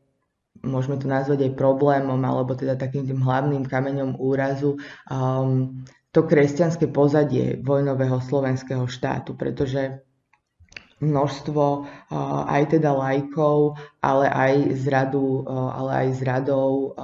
[0.66, 6.88] môžeme to nazvať aj problémom, alebo teda takým tým hlavným kameňom úrazu, um, to kresťanské
[6.88, 10.00] pozadie vojnového slovenského štátu, pretože
[10.96, 11.64] množstvo
[12.48, 16.96] aj teda lajkov, ale aj z, radu, ale aj z radou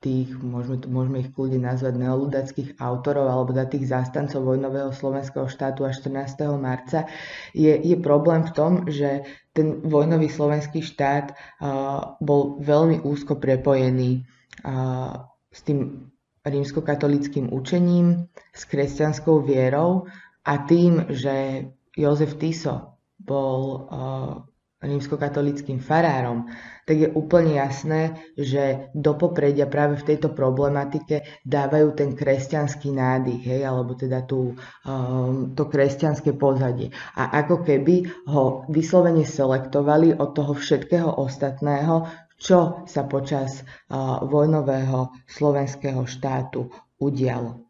[0.00, 5.84] tých, môžeme, môžeme ich kľudne nazvať neoludackých autorov alebo teda tých zástancov vojnového slovenského štátu
[5.84, 6.56] až 14.
[6.56, 7.04] marca,
[7.52, 14.24] je, je problém v tom, že ten vojnový slovenský štát uh, bol veľmi úzko prepojený
[14.64, 16.08] uh, s tým
[16.48, 18.24] rímskokatolickým učením,
[18.56, 20.08] s kresťanskou vierou
[20.48, 24.48] a tým, že Jozef Tiso bol uh,
[24.80, 26.48] rímskokatolickým farárom,
[26.90, 33.46] tak je úplne jasné, že do popredia práve v tejto problematike dávajú ten kresťanský nádych,
[33.46, 36.90] hej, alebo teda tú, um, to kresťanské pozadie.
[37.14, 45.14] A ako keby ho vyslovene selektovali od toho všetkého ostatného, čo sa počas uh, vojnového
[45.30, 47.69] slovenského štátu udialo.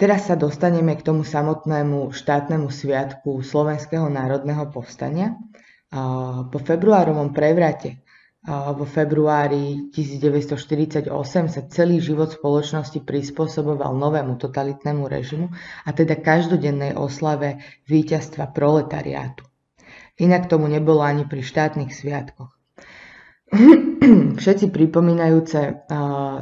[0.00, 5.36] Teraz sa dostaneme k tomu samotnému štátnemu sviatku Slovenského národného povstania.
[6.48, 8.00] Po februárovom prevrate
[8.48, 11.12] vo februári 1948
[11.52, 15.52] sa celý život spoločnosti prispôsoboval novému totalitnému režimu
[15.84, 19.44] a teda každodennej oslave víťazstva proletariátu.
[20.16, 22.56] Inak tomu nebolo ani pri štátnych sviatkoch.
[24.40, 25.90] všetci pripomínajúce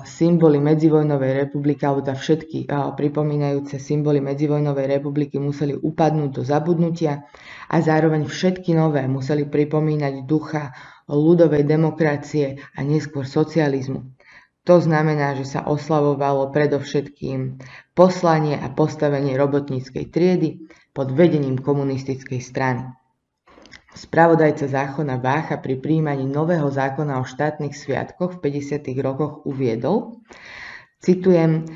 [0.05, 7.25] symboly medzivojnovej republiky, alebo teda všetky pripomínajúce symboly medzivojnovej republiky museli upadnúť do zabudnutia
[7.73, 10.77] a zároveň všetky nové museli pripomínať ducha
[11.09, 14.04] ľudovej demokracie a neskôr socializmu.
[14.69, 17.56] To znamená, že sa oslavovalo predovšetkým
[17.96, 22.98] poslanie a postavenie robotníckej triedy pod vedením komunistickej strany.
[23.99, 28.94] Spravodajca zákona Vácha pri príjmaní nového zákona o štátnych sviatkoch v 50.
[29.03, 30.23] rokoch uviedol,
[31.03, 31.67] citujem,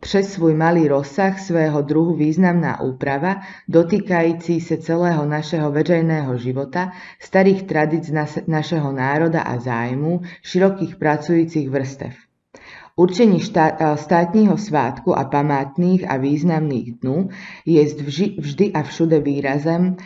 [0.00, 7.62] přes svůj malý rozsah svého druhu významná úprava, dotýkající se celého našeho veřejného života, starých
[7.62, 8.12] tradic
[8.46, 12.14] našeho národa a zájmu, širokých pracujících vrstev.
[12.96, 13.40] Určení
[13.94, 17.28] státního svátku a památných a významných dnů
[17.66, 17.84] je
[18.38, 19.96] vždy a všude výrazem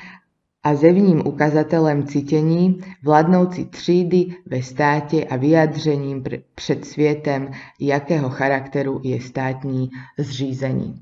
[0.63, 7.51] a zevním ukazatelem cítení vládnoucí třídy ve státě a vyjadřením před světem,
[7.81, 10.95] jakého charakteru je státní zřízení.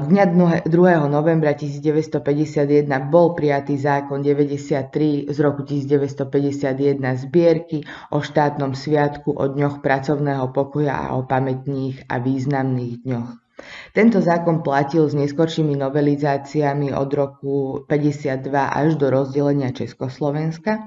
[0.00, 0.24] Dňa
[0.64, 1.08] 2.
[1.08, 9.78] novembra 1951 bol prijatý zákon 93 z roku 1951 zbierky o štátnom sviatku, o dňoch
[9.78, 13.47] pracovného pokoja a o pamätných a významných dňoch.
[13.90, 17.54] Tento zákon platil s neskoršími novelizáciami od roku
[17.90, 20.86] 52 až do rozdelenia Československa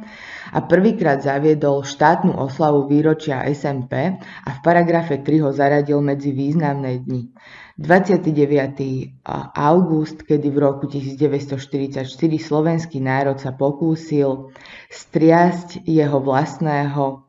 [0.56, 7.04] a prvýkrát zaviedol štátnu oslavu výročia SMP a v paragrafe 3 ho zaradil medzi významné
[7.04, 7.36] dni.
[7.82, 9.20] 29.
[9.58, 12.06] august, kedy v roku 1944
[12.38, 14.54] slovenský národ sa pokúsil
[14.88, 17.26] striasť jeho vlastného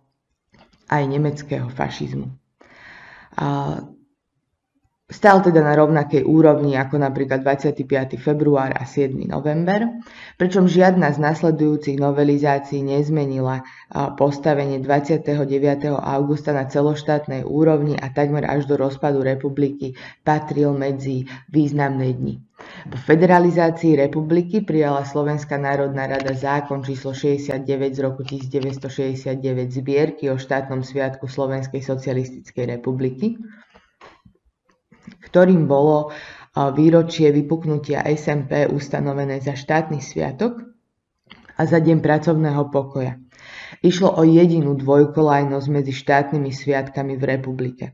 [0.92, 2.28] aj nemeckého fašizmu.
[5.12, 8.16] Stal teda na rovnakej úrovni ako napríklad 25.
[8.16, 9.28] február a 7.
[9.28, 9.84] november,
[10.40, 13.60] pričom žiadna z nasledujúcich novelizácií nezmenila
[14.16, 15.36] postavenie 29.
[16.00, 19.92] augusta na celoštátnej úrovni a takmer až do rozpadu republiky
[20.24, 22.40] patril medzi významné dni.
[22.88, 29.36] Po federalizácii republiky prijala Slovenská národná rada zákon číslo 69 z roku 1969
[29.76, 33.36] zbierky o štátnom sviatku Slovenskej socialistickej republiky,
[35.22, 36.10] ktorým bolo
[36.52, 40.60] výročie vypuknutia SMP ustanovené za štátny sviatok
[41.56, 43.16] a za deň pracovného pokoja.
[43.80, 47.84] Išlo o jedinú dvojkolajnosť medzi štátnymi sviatkami v republike.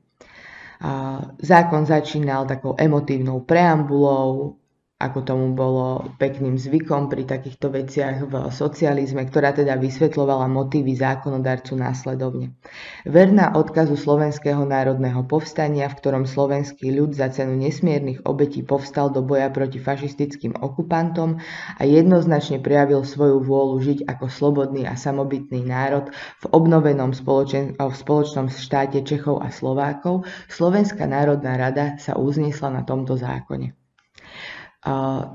[1.38, 4.58] Zákon začínal takou emotívnou preambulou,
[4.98, 11.78] ako tomu bolo pekným zvykom pri takýchto veciach v socializme, ktorá teda vysvetľovala motívy zákonodarcu
[11.78, 12.58] následovne.
[13.06, 19.22] Verná odkazu Slovenského národného povstania, v ktorom slovenský ľud za cenu nesmiernych obetí povstal do
[19.22, 21.38] boja proti fašistickým okupantom
[21.78, 26.10] a jednoznačne prejavil svoju vôľu žiť ako slobodný a samobytný národ
[26.42, 32.82] v obnovenom spoločen- v spoločnom štáte Čechov a Slovákov, Slovenská národná rada sa uznesla na
[32.82, 33.87] tomto zákone.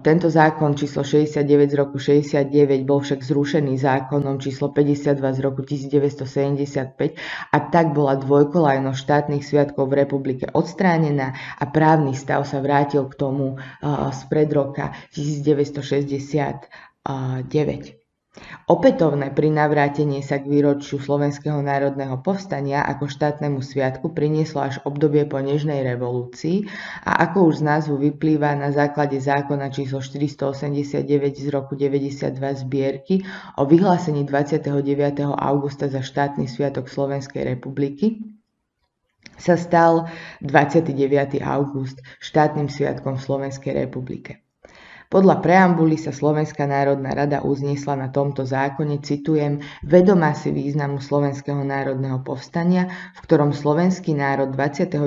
[0.01, 2.47] Tento zákon číslo 69 z roku 69
[2.87, 7.19] bol však zrušený zákonom číslo 52 z roku 1975
[7.51, 13.19] a tak bola dvojkolajnosť štátnych sviatkov v republike odstránená a právny stav sa vrátil k
[13.19, 13.59] tomu
[14.15, 18.02] spred roka 1969.
[18.65, 25.37] Opätovné prinavrátenie sa k výročiu Slovenského národného povstania ako štátnemu sviatku prinieslo až obdobie po
[25.37, 26.65] Nežnej revolúcii
[27.05, 31.05] a ako už z názvu vyplýva na základe zákona číslo 489
[31.45, 32.33] z roku 92
[32.65, 33.21] zbierky
[33.59, 35.29] o vyhlásení 29.
[35.29, 38.17] augusta za štátny sviatok Slovenskej republiky,
[39.37, 40.07] sa stal
[40.41, 41.41] 29.
[41.41, 44.42] august štátnym sviatkom v Slovenskej republike.
[45.13, 51.61] Podľa preambuly sa Slovenská národná rada uzniesla na tomto zákone, citujem, vedomá si významu Slovenského
[51.61, 54.97] národného povstania, v ktorom slovenský národ 29.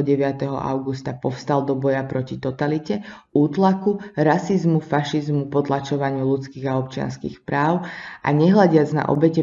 [0.46, 3.02] augusta povstal do boja proti totalite,
[3.34, 7.82] útlaku, rasizmu, fašizmu, potlačovaniu ľudských a občianských práv
[8.22, 9.42] a nehľadiac na obete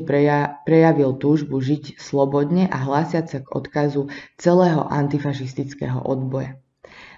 [0.64, 4.08] prejavil túžbu žiť slobodne a hlásiať sa k odkazu
[4.40, 6.63] celého antifašistického odboja.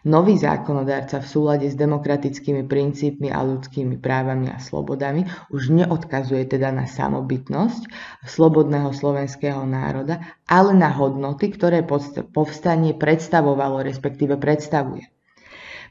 [0.06, 6.70] Nový zákonodárca v súlade s demokratickými princípmi a ľudskými právami a slobodami už neodkazuje teda
[6.70, 7.90] na samobytnosť
[8.22, 11.82] slobodného slovenského národa, ale na hodnoty, ktoré
[12.30, 15.10] povstanie predstavovalo, respektíve predstavuje.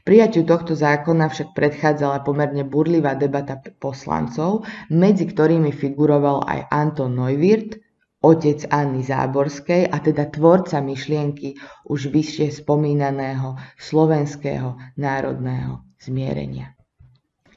[0.07, 7.83] Prijaťu tohto zákona však predchádzala pomerne burlivá debata poslancov, medzi ktorými figuroval aj Anton Neuwirth,
[8.25, 11.53] otec Anny Záborskej a teda tvorca myšlienky
[11.85, 16.73] už vyššie spomínaného slovenského národného zmierenia.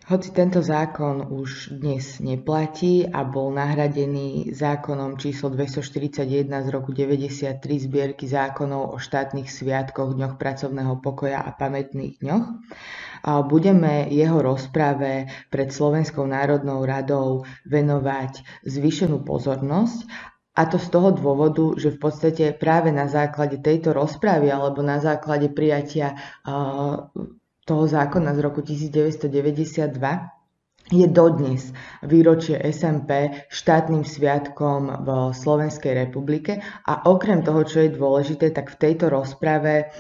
[0.09, 7.61] Hoci tento zákon už dnes neplatí a bol nahradený zákonom číslo 241 z roku 93
[7.61, 12.47] zbierky zákonov o štátnych sviatkoch, dňoch pracovného pokoja a pamätných dňoch,
[13.53, 20.09] budeme jeho rozprave pred Slovenskou národnou radou venovať zvýšenú pozornosť
[20.59, 24.99] a to z toho dôvodu, že v podstate práve na základe tejto rozpravy alebo na
[24.99, 26.19] základe prijatia
[27.63, 30.35] toho zákona z roku 1992
[30.89, 31.69] je dodnes
[32.01, 36.65] výročie SMP štátnym sviatkom v Slovenskej republike.
[36.89, 39.93] A okrem toho, čo je dôležité, tak v tejto rozprave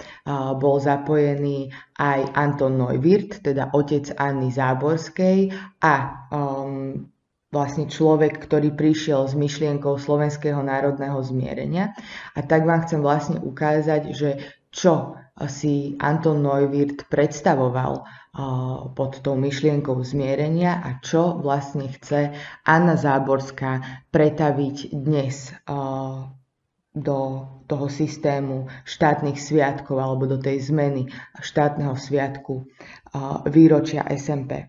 [0.57, 1.69] bol zapojený
[2.01, 5.53] aj Anton Neuwirth, teda otec Anny Záborskej
[5.85, 5.95] a
[6.33, 7.05] um,
[7.49, 11.97] vlastne človek, ktorý prišiel s myšlienkou Slovenského národného zmierenia.
[12.37, 14.31] A tak vám chcem vlastne ukázať, že
[14.69, 15.17] čo
[15.49, 18.05] si Anton Neuwirth predstavoval
[18.93, 22.37] pod tou myšlienkou zmierenia a čo vlastne chce
[22.69, 25.57] Anna Záborská pretaviť dnes
[26.99, 27.19] do
[27.71, 32.67] toho systému štátnych sviatkov alebo do tej zmeny štátneho sviatku
[33.49, 34.69] výročia SMP.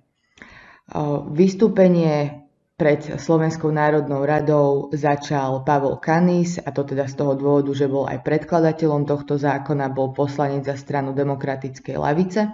[1.34, 2.49] Vystúpenie
[2.80, 8.08] pred Slovenskou národnou radou začal Pavol Kanis, a to teda z toho dôvodu, že bol
[8.08, 12.48] aj predkladateľom tohto zákona, bol poslanec za stranu demokratickej lavice.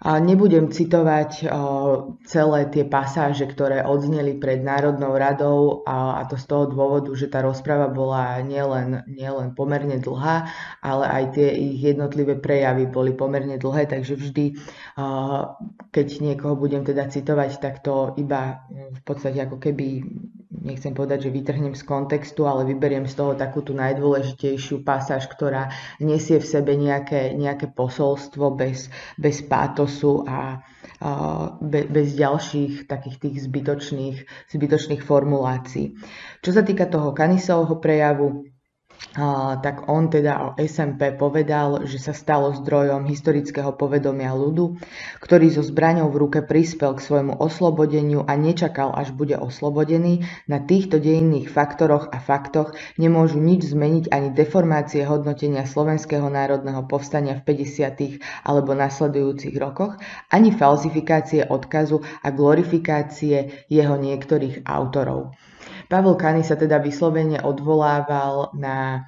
[0.00, 1.44] A nebudem citovať
[2.24, 7.44] celé tie pasáže, ktoré odzneli pred Národnou radou a, to z toho dôvodu, že tá
[7.44, 10.48] rozpráva bola nielen, nielen pomerne dlhá,
[10.80, 14.56] ale aj tie ich jednotlivé prejavy boli pomerne dlhé, takže vždy,
[15.92, 20.00] keď niekoho budem teda citovať, tak to iba v podstate ako keby
[20.60, 25.72] nechcem povedať, že vytrhnem z kontextu, ale vyberiem z toho takú tú najdôležitejšiu pasáž, ktorá
[26.00, 29.89] nesie v sebe nejaké, nejaké posolstvo bez, bez pátosu
[30.26, 31.10] a, a
[31.62, 34.18] be, bez ďalších takých tých zbytočných,
[34.50, 35.94] zbytočných formulácií.
[36.42, 38.49] Čo sa týka toho Kanisovho prejavu,
[39.64, 44.78] tak on teda o SMP povedal, že sa stalo zdrojom historického povedomia ľudu,
[45.18, 50.22] ktorý so zbraňou v ruke prispel k svojmu oslobodeniu a nečakal, až bude oslobodený.
[50.46, 57.34] Na týchto dejinných faktoroch a faktoch nemôžu nič zmeniť ani deformácie hodnotenia Slovenského národného povstania
[57.40, 58.46] v 50.
[58.46, 59.98] alebo nasledujúcich rokoch,
[60.30, 65.34] ani falzifikácie odkazu a glorifikácie jeho niektorých autorov.
[65.90, 69.02] Pavel Kany sa teda vyslovene odvolával na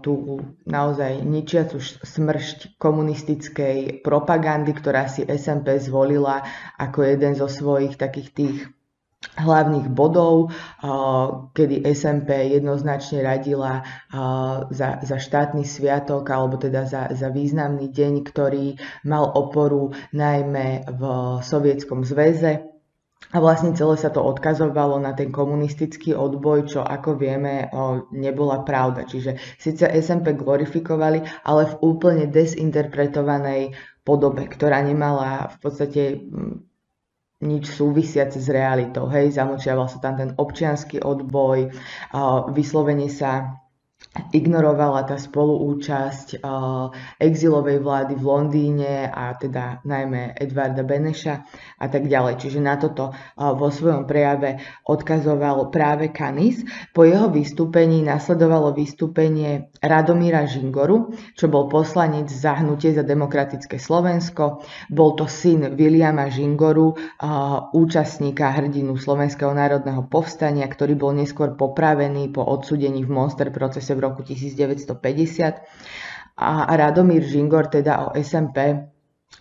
[0.00, 6.44] tú naozaj ničiacu smršť komunistickej propagandy, ktorá si SMP zvolila
[6.76, 8.56] ako jeden zo svojich takých tých
[9.36, 10.48] hlavných bodov,
[11.52, 13.84] kedy SMP jednoznačne radila
[14.72, 21.02] za, za štátny sviatok alebo teda za, za významný deň, ktorý mal oporu najmä v
[21.44, 22.69] Sovietskom zväze
[23.30, 27.70] a vlastne celé sa to odkazovalo na ten komunistický odboj, čo ako vieme
[28.10, 29.06] nebola pravda.
[29.06, 36.54] Čiže síce SMP glorifikovali, ale v úplne desinterpretovanej podobe, ktorá nemala v podstate mm,
[37.46, 39.06] nič súvisiace s realitou.
[39.06, 41.70] Hej, zamočiaval sa tam ten občianský odboj,
[42.50, 43.59] vyslovene sa
[44.10, 46.90] ignorovala tá spoluúčasť uh,
[47.22, 51.34] exilovej vlády v Londýne a teda najmä Edvarda Beneša
[51.78, 52.42] a tak ďalej.
[52.42, 54.58] Čiže na toto uh, vo svojom prejave
[54.90, 56.66] odkazoval práve Kanis.
[56.90, 64.66] Po jeho vystúpení nasledovalo vystúpenie Radomíra Žingoru, čo bol poslanec za hnutie za demokratické Slovensko.
[64.90, 72.34] Bol to syn Viliama Žingoru, uh, účastníka hrdinu Slovenského národného povstania, ktorý bol neskôr popravený
[72.34, 75.60] po odsudení v Monster procese v roku 1950
[76.40, 78.80] a Radomír Žingor teda o SMP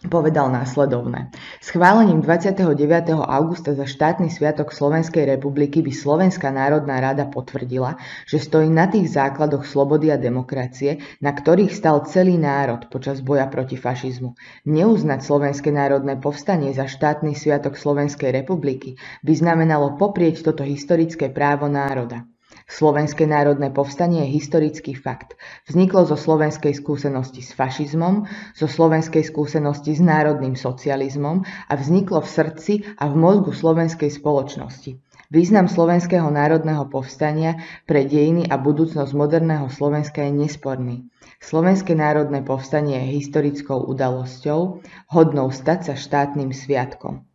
[0.07, 1.27] povedal následovné.
[1.59, 2.71] Schválením 29.
[3.19, 9.11] augusta za štátny sviatok Slovenskej republiky by Slovenská národná rada potvrdila, že stojí na tých
[9.11, 14.39] základoch slobody a demokracie, na ktorých stal celý národ počas boja proti fašizmu.
[14.69, 18.95] Neuznať Slovenské národné povstanie za štátny sviatok Slovenskej republiky
[19.25, 22.23] by znamenalo poprieť toto historické právo národa.
[22.69, 25.33] Slovenské národné povstanie je historický fakt.
[25.65, 32.29] Vzniklo zo slovenskej skúsenosti s fašizmom, zo slovenskej skúsenosti s národným socializmom a vzniklo v
[32.29, 35.01] srdci a v mozgu slovenskej spoločnosti.
[35.29, 40.97] Význam slovenského národného povstania pre dejiny a budúcnosť moderného Slovenska je nesporný.
[41.37, 44.81] Slovenské národné povstanie je historickou udalosťou,
[45.13, 47.28] hodnou stať sa štátnym sviatkom.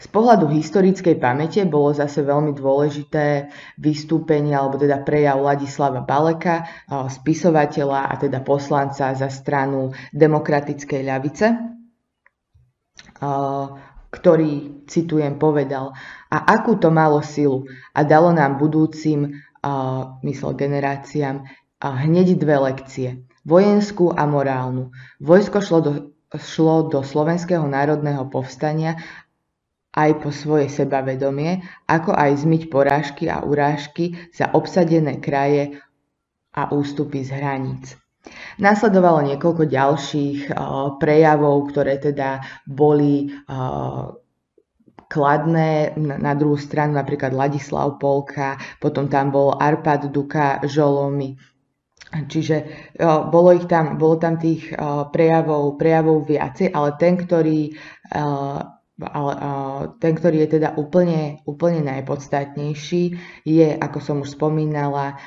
[0.00, 3.46] Z pohľadu historickej pamäte bolo zase veľmi dôležité
[3.78, 11.46] vystúpenie, alebo teda prejav Ladislava Baleka, spisovateľa a teda poslanca za stranu demokratickej ľavice,
[14.10, 15.94] ktorý, citujem, povedal,
[16.26, 19.30] a akú to malo silu a dalo nám budúcim,
[20.26, 21.46] myslel generáciám,
[21.78, 24.90] hneď dve lekcie, vojenskú a morálnu.
[25.22, 25.92] Vojsko šlo do
[26.38, 29.00] šlo do Slovenského národného povstania
[29.90, 35.82] aj po svoje sebavedomie, ako aj zmyť porážky a urážky za obsadené kraje
[36.54, 37.98] a ústupy z hraníc.
[38.60, 44.14] Nasledovalo niekoľko ďalších uh, prejavov, ktoré teda boli uh,
[45.10, 51.34] kladné, na druhú stranu napríklad Ladislav Polka, potom tam bol Arpad Duka Žolomy,
[52.10, 52.56] Čiže
[53.30, 54.74] bolo, ich tam, bolo tam tých
[55.14, 57.70] prejavov, prejavov viacej, ale ten, ktorý,
[58.98, 59.32] ale,
[60.02, 63.02] ten, ktorý je teda úplne, úplne najpodstatnejší,
[63.46, 65.22] je, ako som už spomínala,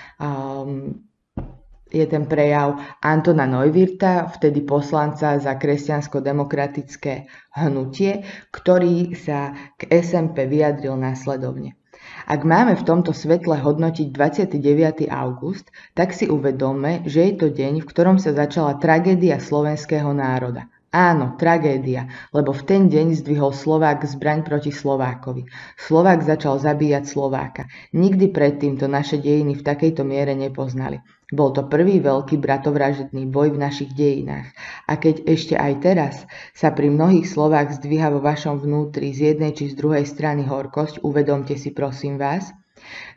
[1.87, 10.99] je ten prejav Antona Neuwirta, vtedy poslanca za kresťansko-demokratické hnutie, ktorý sa k SMP vyjadril
[10.99, 11.79] následovne.
[12.23, 15.11] Ak máme v tomto svetle hodnotiť 29.
[15.11, 20.71] august, tak si uvedome, že je to deň, v ktorom sa začala tragédia slovenského národa.
[20.93, 25.49] Áno, tragédia, lebo v ten deň zdvihol Slovák zbraň proti Slovákovi.
[25.75, 27.65] Slovák začal zabíjať Slováka.
[27.97, 31.01] Nikdy predtým to naše dejiny v takejto miere nepoznali.
[31.33, 34.53] Bol to prvý veľký bratovražedný boj v našich dejinách.
[34.85, 36.15] A keď ešte aj teraz
[36.53, 41.01] sa pri mnohých slovách zdvíha vo vašom vnútri z jednej či z druhej strany horkosť,
[41.01, 42.53] uvedomte si prosím vás,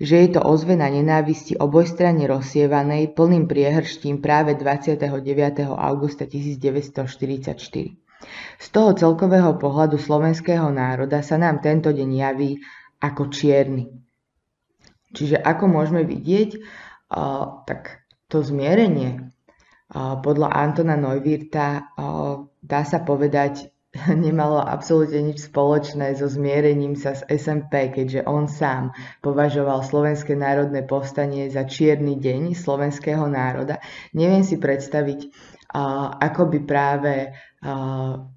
[0.00, 5.04] že je to ozvena nenávisti obojstranne rozsievanej plným priehrštím práve 29.
[5.76, 7.52] augusta 1944.
[8.56, 12.56] Z toho celkového pohľadu slovenského národa sa nám tento deň javí
[12.96, 13.92] ako čierny.
[15.12, 16.50] Čiže ako môžeme vidieť,
[17.68, 19.32] tak to zmierenie
[19.94, 21.94] podľa Antona Neuwirta
[22.58, 23.70] dá sa povedať
[24.26, 30.84] nemalo absolútne nič spoločné so zmierením sa s SMP, keďže on sám považoval Slovenské národné
[30.84, 33.80] povstanie za čierny deň slovenského národa.
[34.12, 35.32] Neviem si predstaviť,
[36.20, 37.32] ako by práve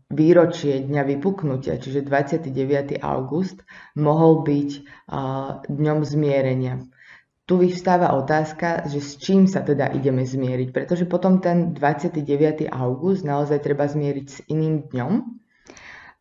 [0.09, 2.97] výročie dňa vypuknutia, čiže 29.
[3.03, 3.61] august,
[3.99, 4.69] mohol byť
[5.69, 6.81] dňom zmierenia
[7.49, 12.69] tu vyvstáva otázka, že s čím sa teda ideme zmieriť, pretože potom ten 29.
[12.69, 15.13] august naozaj treba zmieriť s iným dňom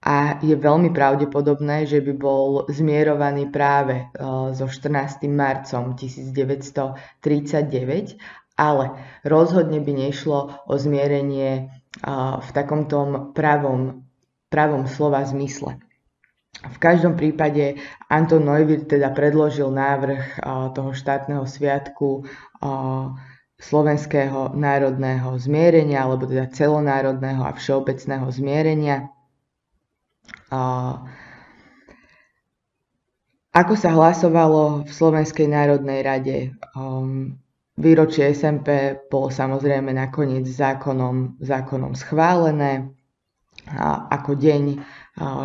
[0.09, 4.16] a je veľmi pravdepodobné, že by bol zmierovaný práve e,
[4.57, 5.29] so 14.
[5.29, 8.16] marcom 1939,
[8.57, 8.85] ale
[9.20, 11.62] rozhodne by nešlo o zmierenie e,
[12.41, 14.01] v takomto pravom,
[14.49, 15.76] pravom slova zmysle.
[16.59, 17.78] V každom prípade
[18.11, 20.42] Anton Neuwirth teda predložil návrh
[20.74, 22.26] toho štátneho sviatku
[23.59, 29.11] slovenského národného zmierenia, alebo teda celonárodného a všeobecného zmierenia.
[33.55, 36.36] Ako sa hlasovalo v Slovenskej národnej rade?
[36.78, 37.38] Um,
[37.74, 42.94] výročie SMP bolo samozrejme nakoniec zákonom, zákonom schválené
[44.14, 44.62] ako deň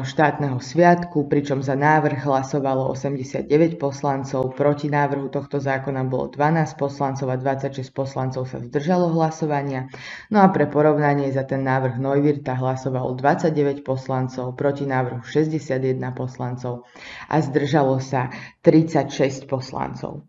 [0.04, 3.50] štátneho sviatku, pričom za návrh hlasovalo 89
[3.82, 9.90] poslancov, proti návrhu tohto zákona bolo 12 poslancov a 26 poslancov sa zdržalo hlasovania.
[10.30, 16.86] No a pre porovnanie za ten návrh Neuwirta hlasovalo 29 poslancov, proti návrhu 61 poslancov
[17.26, 18.30] a zdržalo sa
[18.62, 20.22] 36 poslancov.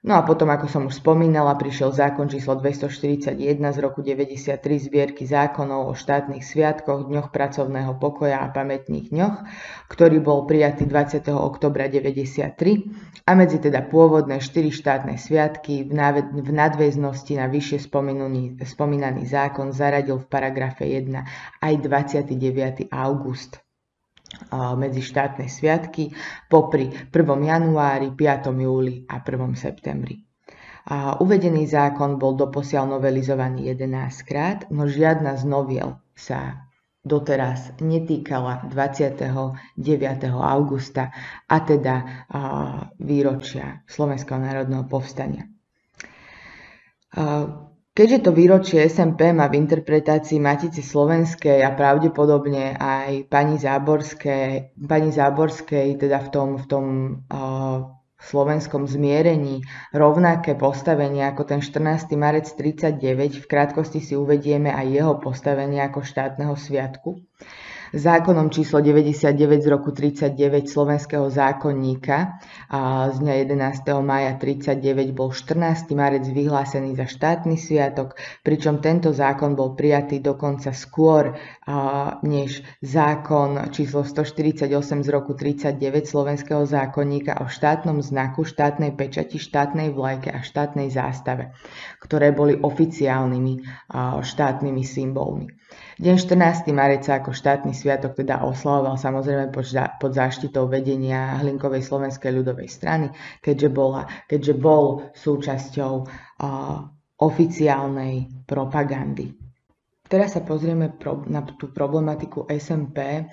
[0.00, 4.56] No a potom, ako som už spomínala, prišiel zákon číslo 241 z roku 93
[4.88, 9.36] zbierky zákonov o štátnych sviatkoch, dňoch pracovného pokoja a pamätných dňoch,
[9.92, 11.28] ktorý bol prijatý 20.
[11.36, 12.56] oktobra 93
[13.28, 17.84] a medzi teda pôvodné 4 štátne sviatky v nadväznosti na vyššie
[18.64, 21.12] spomínaný zákon zaradil v paragrafe 1
[21.60, 22.88] aj 29.
[22.88, 23.60] august
[24.78, 26.14] medzi štátne sviatky
[26.46, 27.12] popri 1.
[27.44, 28.50] januári, 5.
[28.54, 29.54] júli a 1.
[29.58, 30.22] septembri.
[30.90, 36.66] A uvedený zákon bol doposiaľ novelizovaný 11 krát, no žiadna z noviel sa
[37.00, 39.56] doteraz netýkala 29.
[40.36, 41.12] augusta,
[41.48, 42.26] a teda
[43.00, 45.48] výročia Slovenského národného povstania.
[48.00, 55.12] Keďže to výročie SMP má v interpretácii Matice Slovenskej a pravdepodobne aj pani Záborskej, pani
[55.12, 56.84] Záborskej teda v tom, v tom
[57.28, 62.16] uh, slovenskom zmierení rovnaké postavenie ako ten 14.
[62.16, 62.96] marec 39,
[63.36, 67.20] v krátkosti si uvedieme aj jeho postavenie ako štátneho sviatku.
[67.90, 72.38] Zákonom číslo 99 z roku 39 slovenského zákonníka
[73.10, 73.82] z dňa 11.
[73.98, 75.90] maja 39 bol 14.
[75.98, 78.14] marec vyhlásený za štátny sviatok,
[78.46, 81.34] pričom tento zákon bol prijatý dokonca skôr
[82.22, 84.70] než zákon číslo 148
[85.02, 91.52] z roku 39 slovenského zákonníka o štátnom znaku, štátnej pečati, štátnej vlajke a štátnej zástave,
[92.02, 93.54] ktoré boli oficiálnymi
[94.20, 95.46] štátnymi symbolmi.
[96.00, 96.74] Deň 14.
[96.74, 99.54] marec ako štátny sviatok teda oslavoval samozrejme
[100.00, 103.06] pod záštitou vedenia Hlinkovej slovenskej ľudovej strany,
[103.38, 105.92] keďže, bola, keďže bol súčasťou
[107.20, 108.14] oficiálnej
[108.48, 109.49] propagandy.
[110.10, 110.90] Teraz sa pozrieme
[111.30, 113.30] na tú problematiku SMP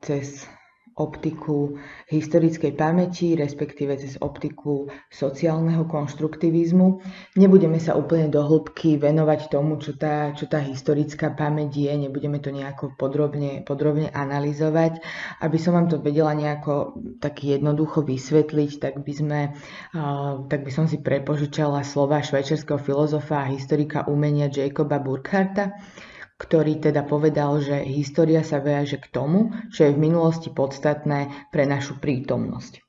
[0.00, 0.48] cez
[0.96, 1.76] optiku
[2.08, 7.04] historickej pamäti, respektíve cez optiku sociálneho konštruktivizmu.
[7.36, 12.40] Nebudeme sa úplne do hĺbky venovať tomu, čo tá, čo tá historická pamäť je, nebudeme
[12.40, 15.04] to nejako podrobne, podrobne analyzovať.
[15.44, 19.40] Aby som vám to vedela nejako tak jednoducho vysvetliť, tak by, sme,
[20.48, 25.76] tak by som si prepožičala slova švajčiarského filozofa a historika umenia Jacoba Burkharta,
[26.36, 31.64] ktorý teda povedal, že história sa viaže k tomu, čo je v minulosti podstatné pre
[31.64, 32.85] našu prítomnosť.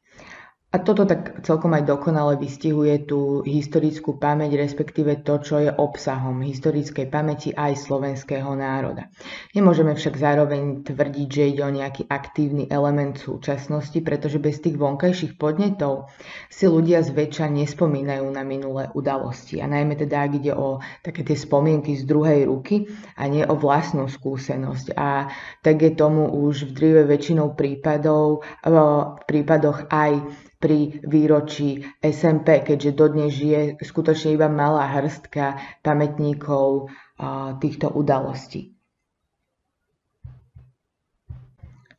[0.78, 6.38] A toto tak celkom aj dokonale vystihuje tú historickú pamäť, respektíve to, čo je obsahom
[6.46, 9.10] historickej pamäti aj slovenského národa.
[9.58, 15.42] Nemôžeme však zároveň tvrdiť, že ide o nejaký aktívny element súčasnosti, pretože bez tých vonkajších
[15.42, 16.14] podnetov
[16.54, 19.58] si ľudia zväčša nespomínajú na minulé udalosti.
[19.58, 22.86] A najmä teda, ak ide o také tie spomienky z druhej ruky
[23.18, 24.94] a nie o vlastnú skúsenosť.
[24.94, 25.34] A
[25.66, 28.78] tak je tomu už v drive väčšinou prípadov, v
[29.26, 36.90] prípadoch aj pri výročí SMP, keďže dodnes žije skutočne iba malá hrstka pamätníkov
[37.62, 38.74] týchto udalostí.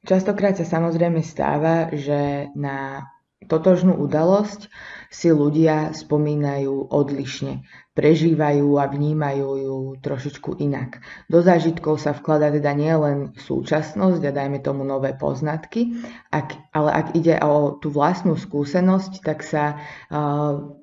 [0.02, 3.04] Častokrát sa samozrejme stáva, že na
[3.44, 4.72] totožnú udalosť
[5.12, 7.62] si ľudia spomínajú odlišne,
[7.98, 11.02] prežívajú a vnímajú ju trošičku inak.
[11.26, 15.98] Do zážitkov sa vklada teda nielen súčasnosť a dajme tomu nové poznatky,
[16.30, 19.82] ak, ale ak ide o tú vlastnú skúsenosť, tak sa
[20.14, 20.78] uh,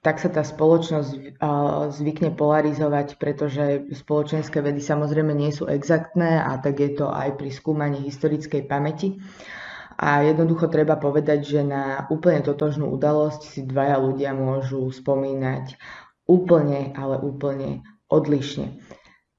[0.00, 1.44] tak sa tá spoločnosť
[1.92, 7.52] zvykne polarizovať, pretože spoločenské vedy samozrejme nie sú exaktné a tak je to aj pri
[7.52, 9.20] skúmaní historickej pamäti.
[10.00, 15.76] A jednoducho treba povedať, že na úplne totožnú udalosť si dvaja ľudia môžu spomínať
[16.30, 18.78] úplne, ale úplne odlišne.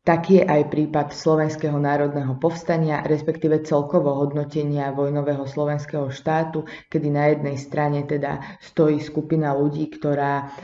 [0.01, 7.29] Taký je aj prípad Slovenského národného povstania, respektíve celkovo hodnotenia vojnového slovenského štátu, kedy na
[7.29, 10.57] jednej strane teda stojí skupina ľudí, ktorá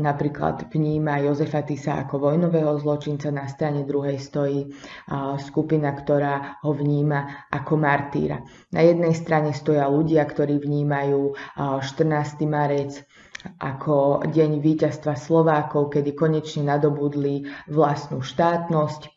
[0.00, 4.72] napríklad vníma Jozefa Tisa ako vojnového zločinca, na strane druhej stojí
[5.44, 8.40] skupina, ktorá ho vníma ako martýra.
[8.72, 12.48] Na jednej strane stoja ľudia, ktorí vnímajú a, 14.
[12.48, 13.04] marec
[13.60, 19.12] ako deň víťazstva Slovákov, kedy konečne nadobudli vlastnú štátnosť.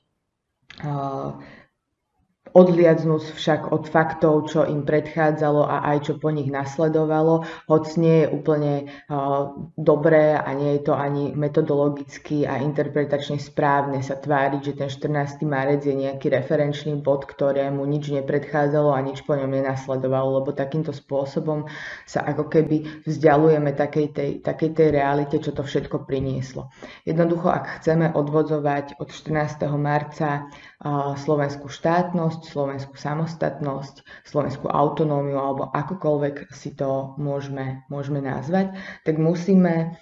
[2.58, 8.26] Odliadnúc však od faktov, čo im predchádzalo a aj čo po nich nasledovalo, hoc nie
[8.26, 8.74] je úplne
[9.14, 14.90] uh, dobré a nie je to ani metodologicky a interpretačne správne sa tváriť, že ten
[14.90, 15.46] 14.
[15.46, 20.98] marec je nejaký referenčný bod, ktorému nič nepredchádzalo a nič po ňom nenasledovalo, lebo takýmto
[20.98, 21.70] spôsobom
[22.10, 26.74] sa ako keby vzdialujeme takej tej, takej tej realite, čo to všetko prinieslo.
[27.06, 29.62] Jednoducho, ak chceme odvodzovať od 14.
[29.78, 38.80] marca uh, slovenskú štátnosť, slovenskú samostatnosť, slovenskú autonómiu alebo akokoľvek si to môžeme, môžeme nazvať,
[39.04, 40.00] tak musíme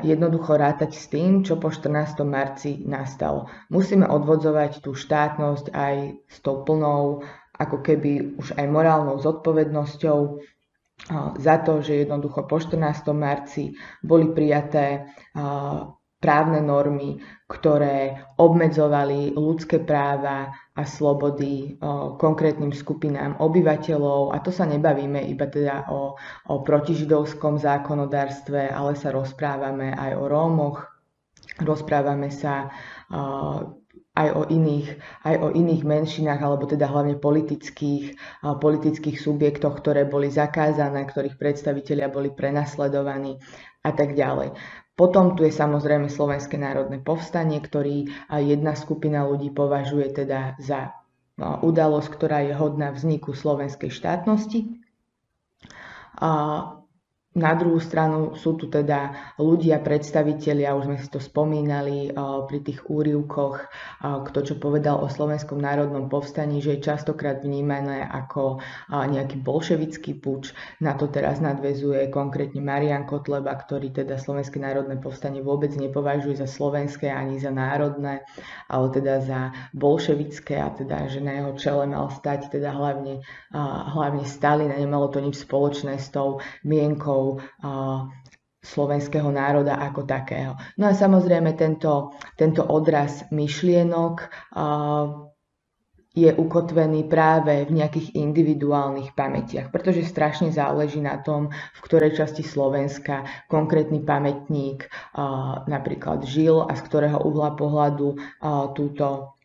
[0.00, 2.24] jednoducho rátať s tým, čo po 14.
[2.24, 3.44] marci nastalo.
[3.68, 5.94] Musíme odvodzovať tú štátnosť aj
[6.28, 7.20] s tou plnou,
[7.60, 10.20] ako keby už aj morálnou zodpovednosťou
[11.36, 13.12] za to, že jednoducho po 14.
[13.12, 15.12] marci boli prijaté
[16.20, 17.16] právne normy,
[17.48, 21.80] ktoré obmedzovali ľudské práva a slobody
[22.20, 24.36] konkrétnym skupinám obyvateľov.
[24.36, 26.14] A to sa nebavíme iba teda o,
[26.52, 30.84] o protižidovskom zákonodárstve, ale sa rozprávame aj o Rómoch,
[31.64, 32.68] rozprávame sa
[34.10, 34.88] aj o iných,
[35.24, 42.12] aj o iných menšinách, alebo teda hlavne politických, politických subjektoch, ktoré boli zakázané, ktorých predstavitelia
[42.12, 43.40] boli prenasledovaní
[43.80, 44.52] a tak ďalej.
[45.00, 48.04] Potom tu je samozrejme Slovenské národné povstanie, ktorý
[48.36, 50.92] jedna skupina ľudí považuje teda za
[51.40, 54.76] udalosť, ktorá je hodná vzniku slovenskej štátnosti.
[57.30, 62.10] Na druhú stranu sú tu teda ľudia, predstavitelia, už sme si to spomínali
[62.50, 63.70] pri tých úrivkoch,
[64.02, 68.58] kto čo povedal o Slovenskom národnom povstaní, že je častokrát vnímané ako
[68.90, 70.50] nejaký bolševický puč.
[70.82, 76.50] Na to teraz nadvezuje konkrétne Marian Kotleba, ktorý teda Slovenské národné povstanie vôbec nepovažuje za
[76.50, 78.26] slovenské ani za národné,
[78.66, 83.22] ale teda za bolševické a teda, že na jeho čele mal stať teda hlavne,
[83.94, 87.19] hlavne Stalin a nemalo to nič spoločné s tou mienkou
[88.60, 90.52] slovenského národa ako takého.
[90.76, 94.14] No a samozrejme tento, tento odraz myšlienok
[96.10, 102.42] je ukotvený práve v nejakých individuálnych pamätiach, pretože strašne záleží na tom, v ktorej časti
[102.42, 104.90] Slovenska konkrétny pamätník
[105.70, 108.18] napríklad žil a z ktorého uhla pohľadu
[108.74, 109.38] túto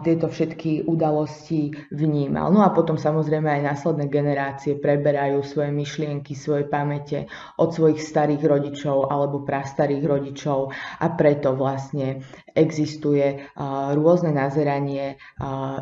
[0.00, 2.48] tieto všetky udalosti vnímal.
[2.48, 7.28] No a potom samozrejme aj následné generácie preberajú svoje myšlienky, svoje pamäte
[7.60, 12.24] od svojich starých rodičov alebo prastarých rodičov a preto vlastne
[12.56, 13.52] existuje
[13.92, 15.20] rôzne nazeranie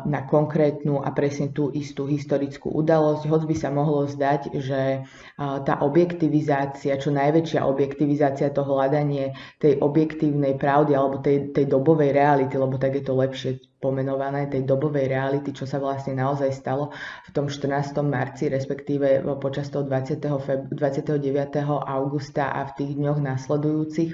[0.03, 3.31] na konkrétnu a presne tú istú historickú udalosť.
[3.31, 5.07] Hoď by sa mohlo zdať, že
[5.39, 12.59] tá objektivizácia, čo najväčšia objektivizácia, to hľadanie tej objektívnej pravdy alebo tej, tej dobovej reality,
[12.59, 16.91] lebo tak je to lepšie pomenované tej dobovej reality, čo sa vlastne naozaj stalo
[17.25, 17.95] v tom 14.
[18.03, 20.19] marci, respektíve počas toho 20.
[20.43, 21.63] Feb- 29.
[21.87, 24.11] augusta a v tých dňoch nasledujúcich.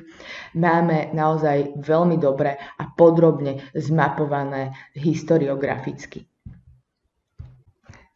[0.62, 6.30] Máme naozaj veľmi dobre a podrobne zmapované historiograficky.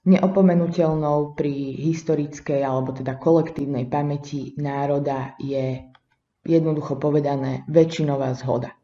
[0.06, 5.86] Neopomenutelnou pri historickej alebo teda kolektívnej pamäti národa je
[6.48, 8.79] jednoducho povedané väčšinová zhoda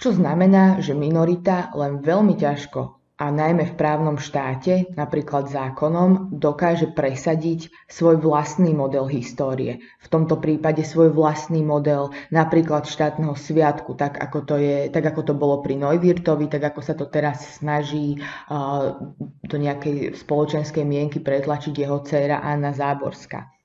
[0.00, 6.88] čo znamená, že minorita len veľmi ťažko a najmä v právnom štáte, napríklad zákonom, dokáže
[6.88, 9.84] presadiť svoj vlastný model histórie.
[10.00, 15.20] V tomto prípade svoj vlastný model napríklad štátneho sviatku, tak ako to, je, tak ako
[15.20, 18.96] to bolo pri Neuwirtovi, tak ako sa to teraz snaží uh,
[19.44, 23.59] do nejakej spoločenskej mienky pretlačiť jeho dcéra Anna Záborská.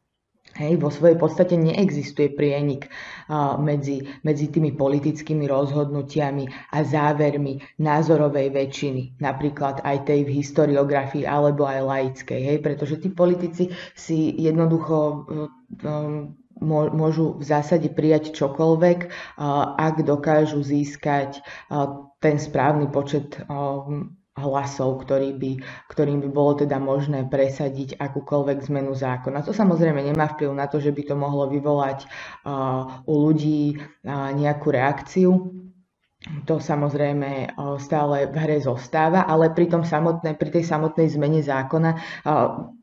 [0.56, 2.88] Hej, vo svojej podstate neexistuje prienik
[3.60, 11.68] medzi, medzi tými politickými rozhodnutiami a závermi názorovej väčšiny, napríklad aj tej v historiografii alebo
[11.68, 13.68] aj laickej, hej, pretože tí politici
[14.00, 15.28] si jednoducho
[15.84, 19.00] um, môžu v zásade prijať čokoľvek,
[19.76, 21.44] ak dokážu získať
[22.24, 23.44] ten správny počet
[24.36, 25.52] hlasov, ktorý by,
[25.88, 29.40] ktorým by bolo teda možné presadiť akúkoľvek zmenu zákona.
[29.48, 34.36] To samozrejme nemá vplyv na to, že by to mohlo vyvolať uh, u ľudí uh,
[34.36, 35.32] nejakú reakciu.
[36.52, 41.40] To samozrejme uh, stále v hre zostáva, ale pri, tom samotné, pri tej samotnej zmene
[41.40, 42.76] zákona uh,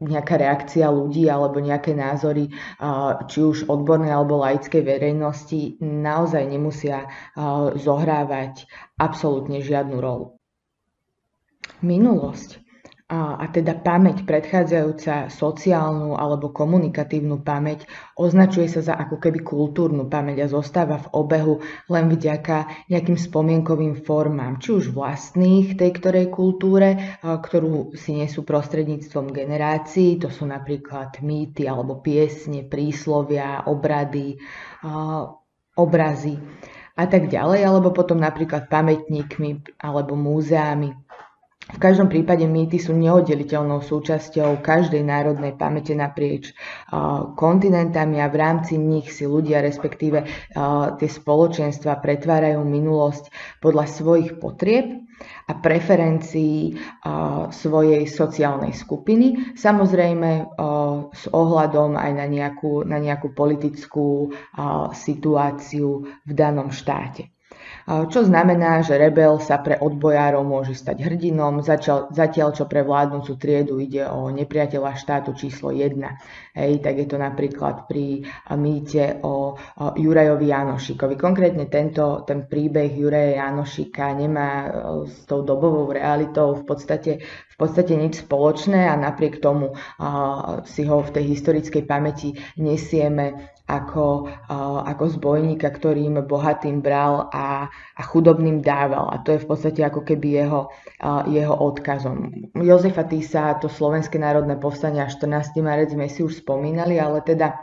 [0.00, 2.50] nejaká reakcia ľudí alebo nejaké názory,
[3.30, 7.06] či už odbornej alebo laickej verejnosti, naozaj nemusia
[7.78, 8.66] zohrávať
[8.98, 10.33] absolútne žiadnu rolu.
[11.82, 12.64] Minulosť
[13.04, 17.84] a, a teda pamäť predchádzajúca sociálnu alebo komunikatívnu pamäť
[18.16, 21.60] označuje sa za ako keby kultúrnu pamäť a zostáva v obehu
[21.92, 29.36] len vďaka nejakým spomienkovým formám, či už vlastných tej ktorej kultúre, ktorú si nesú prostredníctvom
[29.36, 34.40] generácií, to sú napríklad mýty alebo piesne, príslovia, obrady,
[35.76, 36.40] obrazy
[36.94, 41.03] a tak ďalej, alebo potom napríklad pamätníkmi alebo múzeami
[41.64, 46.52] v každom prípade mýty sú neoddeliteľnou súčasťou každej národnej pamäte naprieč
[47.40, 50.28] kontinentami a v rámci nich si ľudia, respektíve
[51.00, 53.32] tie spoločenstva pretvárajú minulosť
[53.64, 55.08] podľa svojich potrieb
[55.48, 56.76] a preferencií
[57.48, 60.30] svojej sociálnej skupiny, samozrejme
[61.16, 64.28] s ohľadom aj na nejakú, na nejakú politickú
[64.92, 67.33] situáciu v danom štáte
[67.84, 71.60] čo znamená, že rebel sa pre odbojárov môže stať hrdinom,
[72.10, 76.00] zatiaľ čo pre vládnúcu triedu ide o nepriateľa štátu číslo 1.
[76.56, 78.24] Hej, tak je to napríklad pri
[78.56, 81.14] mýte o, o Jurajovi Janošikovi.
[81.20, 84.68] Konkrétne tento, ten príbeh Juraja Janošika nemá e,
[85.04, 90.88] s tou dobovou realitou v podstate, v podstate nič spoločné a napriek tomu a, si
[90.88, 94.28] ho v tej historickej pamäti nesieme ako,
[94.84, 99.08] ako zbojníka, ktorým bohatým bral a, a chudobným dával.
[99.08, 100.68] A to je v podstate ako keby jeho,
[101.32, 102.28] jeho odkazom.
[102.52, 105.64] Jozefa Tisa, to Slovenské národné povstanie a 14.
[105.64, 107.56] marec sme si už spomínali, ale teda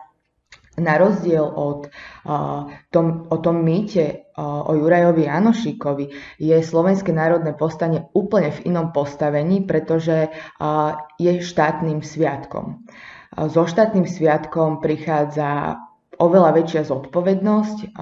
[0.79, 1.91] na rozdiel od
[2.89, 6.05] tom, o tom mýte o Jurajovi Janošikovi
[6.39, 10.31] je Slovenské národné povstanie úplne v inom postavení, pretože
[11.19, 12.87] je štátnym sviatkom.
[13.51, 15.75] So štátnym sviatkom prichádza
[16.21, 17.97] oveľa väčšia zodpovednosť,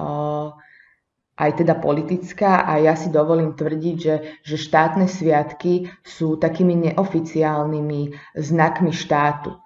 [1.40, 4.14] aj teda politická a ja si dovolím tvrdiť, že,
[4.44, 8.00] že štátne sviatky sú takými neoficiálnymi
[8.36, 9.56] znakmi štátu.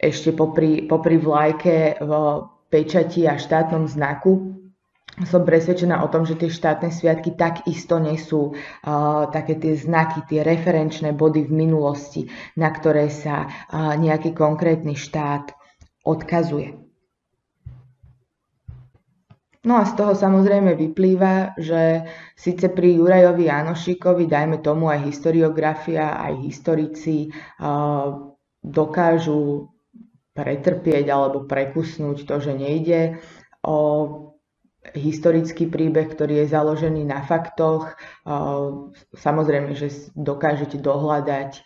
[0.00, 2.12] Ešte popri, popri vlajke v
[2.72, 4.56] pečati a štátnom znaku
[5.28, 10.40] som presvedčená o tom, že tie štátne sviatky takisto nesú uh, také tie znaky, tie
[10.40, 12.24] referenčné body v minulosti,
[12.56, 15.52] na ktoré sa uh, nejaký konkrétny štát
[16.08, 16.81] odkazuje.
[19.62, 22.02] No a z toho samozrejme vyplýva, že
[22.34, 27.30] síce pri Jurajovi Janošikovi, dajme tomu aj historiografia, aj historici
[28.58, 29.70] dokážu
[30.34, 33.22] pretrpieť alebo prekusnúť to, že nejde
[33.62, 33.78] o
[34.82, 37.94] historický príbeh, ktorý je založený na faktoch.
[39.14, 41.62] Samozrejme, že dokážete dohľadať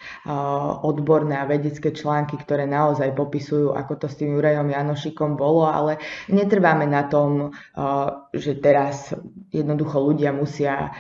[0.85, 5.97] odborné a vedecké články, ktoré naozaj popisujú, ako to s tým Jurajom Janošikom bolo, ale
[6.29, 7.57] netrváme na tom,
[8.37, 9.17] že teraz
[9.49, 10.93] jednoducho ľudia musia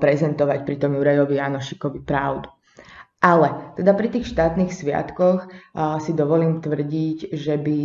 [0.00, 2.48] prezentovať pri tom Jurajovi Janošikovi pravdu.
[3.20, 5.52] Ale teda pri tých štátnych sviatkoch
[6.00, 7.80] si dovolím tvrdiť, že by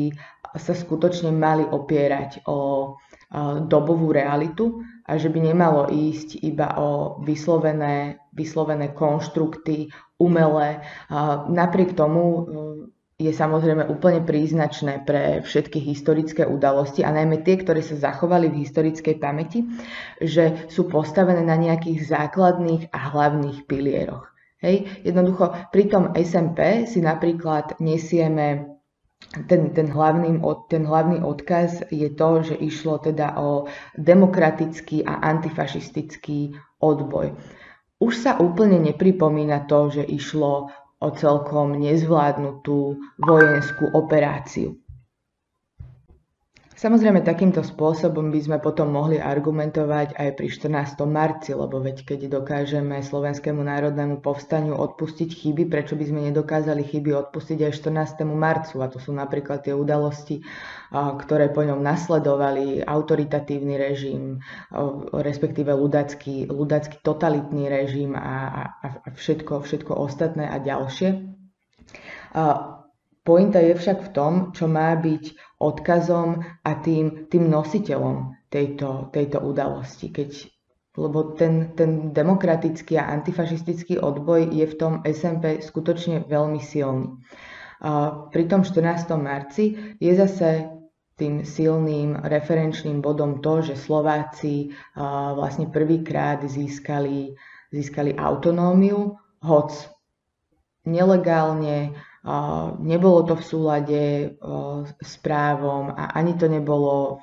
[0.55, 2.93] sa skutočne mali opierať o
[3.65, 10.79] dobovú realitu a že by nemalo ísť iba o vyslovené, vyslovené konštrukty, umelé.
[11.51, 12.41] Napriek tomu e,
[13.19, 18.63] je samozrejme úplne príznačné pre všetky historické udalosti a najmä tie, ktoré sa zachovali v
[18.63, 19.67] historickej pamäti,
[20.23, 24.33] že sú postavené na nejakých základných a hlavných pilieroch.
[24.63, 25.03] Hej.
[25.03, 28.72] Jednoducho pri tom SMP si napríklad nesieme
[29.47, 33.65] ten, ten, hlavný, ten hlavný odkaz je to, že išlo teda o
[33.97, 36.53] demokratický a antifašistický
[36.83, 37.33] odboj.
[38.03, 40.67] Už sa úplne nepripomína to, že išlo
[41.03, 44.82] o celkom nezvládnutú vojenskú operáciu.
[46.73, 51.05] Samozrejme, takýmto spôsobom by sme potom mohli argumentovať aj pri 14.
[51.05, 57.13] marci, lebo veď keď dokážeme Slovenskému národnému povstaniu odpustiť chyby, prečo by sme nedokázali chyby
[57.13, 58.25] odpustiť aj 14.
[58.25, 58.81] marcu?
[58.81, 60.41] A to sú napríklad tie udalosti,
[60.93, 64.41] ktoré po ňom nasledovali, autoritatívny režim,
[65.13, 71.21] respektíve ľudacký, ľudacký totalitný režim a, a, všetko, všetko ostatné a ďalšie.
[73.23, 79.39] Pointa je však v tom, čo má byť odkazom a tým, tým nositeľom tejto, tejto
[79.39, 80.11] udalosti.
[80.11, 80.29] Keď,
[80.99, 87.23] lebo ten, ten demokratický a antifašistický odboj je v tom SMP skutočne veľmi silný.
[87.83, 89.11] A pri tom 14.
[89.19, 90.71] marci je zase
[91.13, 94.73] tým silným referenčným bodom to, že Slováci
[95.35, 97.37] vlastne prvýkrát získali,
[97.69, 99.71] získali autonómiu, hoc
[100.87, 101.95] nelegálne,
[102.79, 104.03] nebolo to v súlade
[105.03, 107.19] s právom a ani to nebolo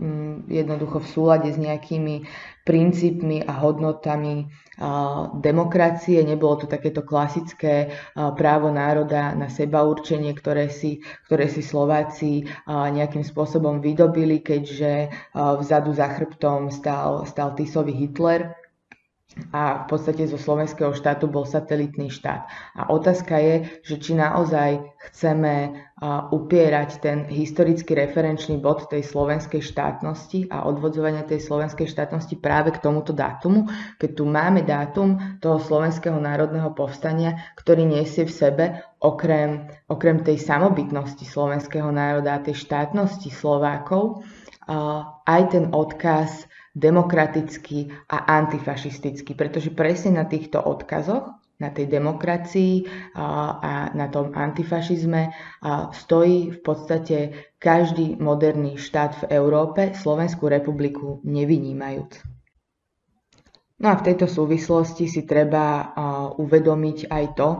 [0.00, 2.24] mm, jednoducho v súlade s nejakými
[2.64, 4.48] princípmi a hodnotami
[5.44, 6.24] demokracie.
[6.24, 13.22] Nebolo to takéto klasické právo národa na seba určenie, ktoré si, ktoré si Slováci nejakým
[13.22, 18.61] spôsobom vydobili, keďže vzadu za chrbtom stal, stal Tisovi Hitler
[19.52, 22.44] a v podstate zo slovenského štátu bol satelitný štát.
[22.76, 25.72] A otázka je, že či naozaj chceme
[26.34, 32.82] upierať ten historický referenčný bod tej slovenskej štátnosti a odvodzovania tej slovenskej štátnosti práve k
[32.82, 38.64] tomuto dátumu, keď tu máme dátum toho slovenského národného povstania, ktorý nesie v sebe
[39.00, 44.26] okrem, okrem tej samobytnosti slovenského národa a tej štátnosti Slovákov
[45.26, 51.28] aj ten odkaz demokratický a antifašistický, pretože presne na týchto odkazoch,
[51.62, 55.30] na tej demokracii a na tom antifašizme
[55.94, 57.16] stojí v podstate
[57.62, 62.18] každý moderný štát v Európe, Slovenskú republiku nevynímajúc.
[63.78, 65.94] No a v tejto súvislosti si treba
[66.34, 67.50] uvedomiť aj to,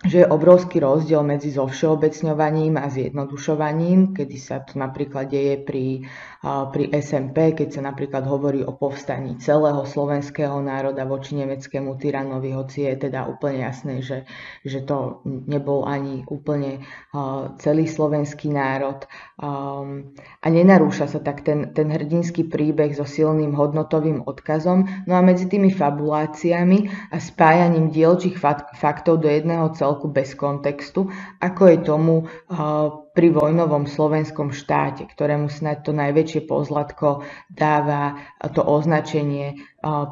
[0.00, 6.08] že je obrovský rozdiel medzi zovšeobecňovaním a zjednodušovaním, kedy sa to napríklad deje pri,
[6.40, 12.88] pri SMP, keď sa napríklad hovorí o povstaní celého slovenského národa voči nemeckému tyranovi, hoci
[12.88, 14.24] je teda úplne jasné, že,
[14.64, 16.80] že to nebol ani úplne
[17.60, 19.04] celý slovenský národ.
[20.40, 24.88] A nenarúša sa tak ten, ten hrdinský príbeh so silným hodnotovým odkazom.
[25.04, 28.40] No a medzi tými fabuláciami a spájaním dielčích
[28.80, 32.14] faktov do jedného celku bez kontextu, ako je tomu
[33.20, 37.20] pri vojnovom slovenskom štáte, ktorému snad to najväčšie pozlatko
[37.52, 38.16] dáva
[38.56, 39.60] to označenie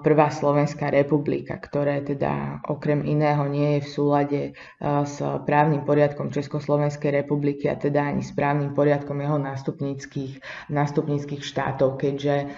[0.04, 4.40] Prvá Slovenská republika, ktoré teda okrem iného nie je v súlade
[4.84, 11.96] s právnym poriadkom Československej republiky a teda ani s právnym poriadkom jeho nástupníckých, nástupníckých štátov,
[11.96, 12.52] keďže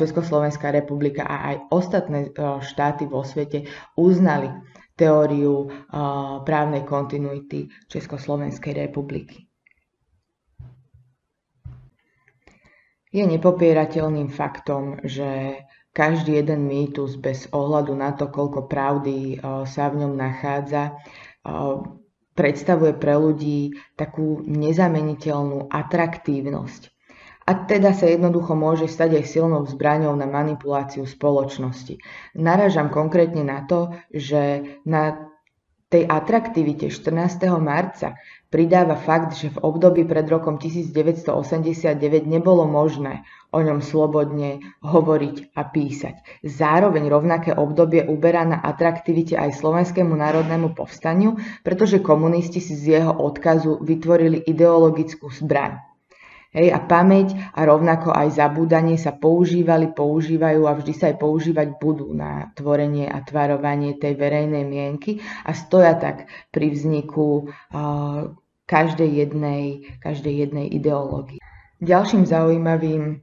[0.00, 2.32] Československá republika a aj ostatné
[2.64, 4.48] štáty vo svete uznali
[4.96, 5.68] teóriu
[6.48, 9.45] právnej kontinuity Československej republiky.
[13.16, 15.64] Je nepopierateľným faktom, že
[15.96, 21.00] každý jeden mýtus bez ohľadu na to, koľko pravdy sa v ňom nachádza,
[22.36, 26.92] predstavuje pre ľudí takú nezameniteľnú atraktívnosť
[27.46, 32.02] a teda sa jednoducho môže stať aj silnou zbraňou na manipuláciu spoločnosti.
[32.34, 35.30] Naražam konkrétne na to, že na
[35.86, 37.46] tej atraktivite 14.
[37.62, 38.18] marca
[38.50, 41.94] pridáva fakt, že v období pred rokom 1989
[42.26, 43.22] nebolo možné
[43.54, 46.42] o ňom slobodne hovoriť a písať.
[46.42, 53.12] Zároveň rovnaké obdobie uberá na atraktivite aj Slovenskému národnému povstaniu, pretože komunisti si z jeho
[53.14, 55.85] odkazu vytvorili ideologickú zbraň.
[56.56, 61.76] Hej, a pamäť a rovnako aj zabúdanie sa používali, používajú a vždy sa aj používať
[61.76, 68.32] budú na tvorenie a tvarovanie tej verejnej mienky a stoja tak pri vzniku uh,
[68.64, 71.44] každej, jednej, každej jednej ideológie.
[71.84, 73.20] Ďalším zaujímavým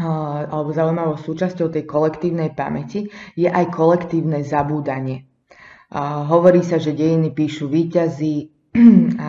[0.00, 5.28] uh, alebo zaujímavou súčasťou tej kolektívnej pamäti je aj kolektívne zabúdanie.
[5.92, 8.48] Uh, hovorí sa, že dejiny píšu výťazí,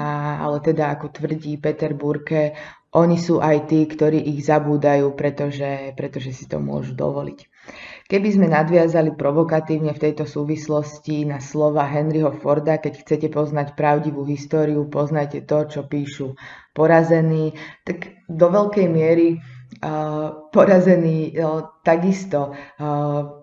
[0.48, 2.56] ale teda ako tvrdí Peter Burke,
[2.98, 7.46] oni sú aj tí, ktorí ich zabúdajú, pretože, pretože si to môžu dovoliť.
[8.08, 14.24] Keby sme nadviazali provokatívne v tejto súvislosti na slova Henryho Forda, keď chcete poznať pravdivú
[14.24, 16.40] históriu, poznajte to, čo píšu
[16.72, 23.37] porazení, tak do veľkej miery uh, porazení uh, takisto uh,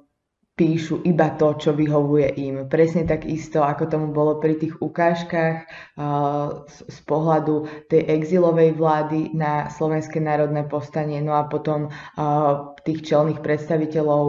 [0.55, 2.71] píšu iba to, čo vyhovuje im.
[2.71, 5.67] Presne tak isto, ako tomu bolo pri tých ukážkach
[6.71, 11.91] z pohľadu tej exilovej vlády na Slovenské národné povstanie, no a potom
[12.87, 14.27] tých čelných predstaviteľov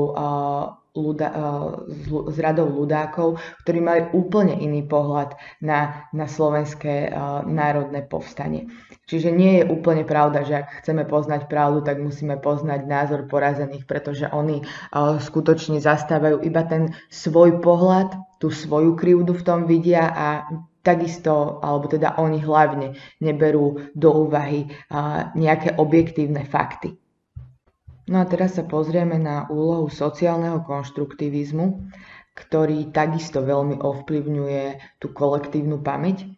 [0.96, 1.28] ľuda,
[2.00, 3.38] z radov ľudákov,
[3.68, 7.12] ktorí mali úplne iný pohľad na, na slovenské
[7.46, 8.72] národné povstanie.
[9.06, 13.86] Čiže nie je úplne pravda, že ak chceme poznať pravdu, tak musíme poznať názor porazených,
[13.86, 20.10] pretože oni uh, skutočne zastávajú iba ten svoj pohľad, tú svoju krivdu v tom vidia
[20.10, 20.50] a
[20.86, 24.70] takisto, alebo teda oni hlavne neberú do úvahy
[25.34, 26.93] nejaké objektívne fakty.
[28.06, 31.89] No a teraz sa pozrieme na úlohu sociálneho konštruktivizmu,
[32.38, 34.64] ktorý takisto veľmi ovplyvňuje
[35.01, 36.30] tú kolektívnu pamäť.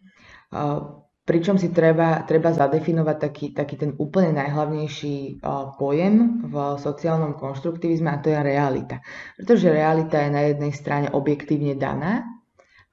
[1.28, 5.44] Pričom si treba, treba zadefinovať taký, taký ten úplne najhlavnejší
[5.76, 9.04] pojem v sociálnom konštruktivizme a to je realita.
[9.36, 12.24] Pretože realita je na jednej strane objektívne daná,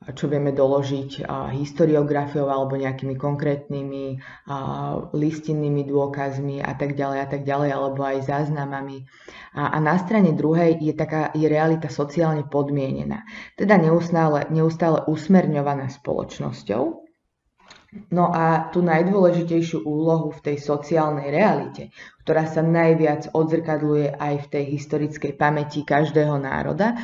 [0.05, 1.25] čo vieme doložiť
[1.55, 4.21] historiografiou alebo nejakými konkrétnymi
[5.15, 9.07] listinnými dôkazmi a tak ďalej a tak ďalej, alebo aj záznamami.
[9.55, 13.25] A, na strane druhej je, taká, je realita sociálne podmienená,
[13.57, 17.05] teda neustále, neustále usmerňovaná spoločnosťou,
[18.11, 21.95] No a tú najdôležitejšiu úlohu v tej sociálnej realite,
[22.27, 26.99] ktorá sa najviac odzrkadluje aj v tej historickej pamäti každého národa,